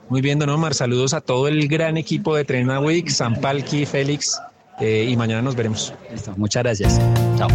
Muy 0.09 0.23
bien, 0.23 0.39
don 0.39 0.49
Omar, 0.49 0.73
saludos 0.73 1.13
a 1.13 1.21
todo 1.21 1.49
el 1.49 1.69
gran 1.69 1.99
equipo 1.99 2.35
de 2.35 2.45
Trena 2.45 2.81
Week, 2.81 3.11
San 3.11 3.39
Palki, 3.41 3.85
Félix, 3.85 4.41
eh, 4.81 5.07
y 5.09 5.17
mañana 5.17 5.43
nos 5.43 5.55
veremos. 5.55 5.93
Listo, 6.11 6.33
muchas 6.37 6.63
gracias. 6.63 7.01
Chao. 7.37 7.49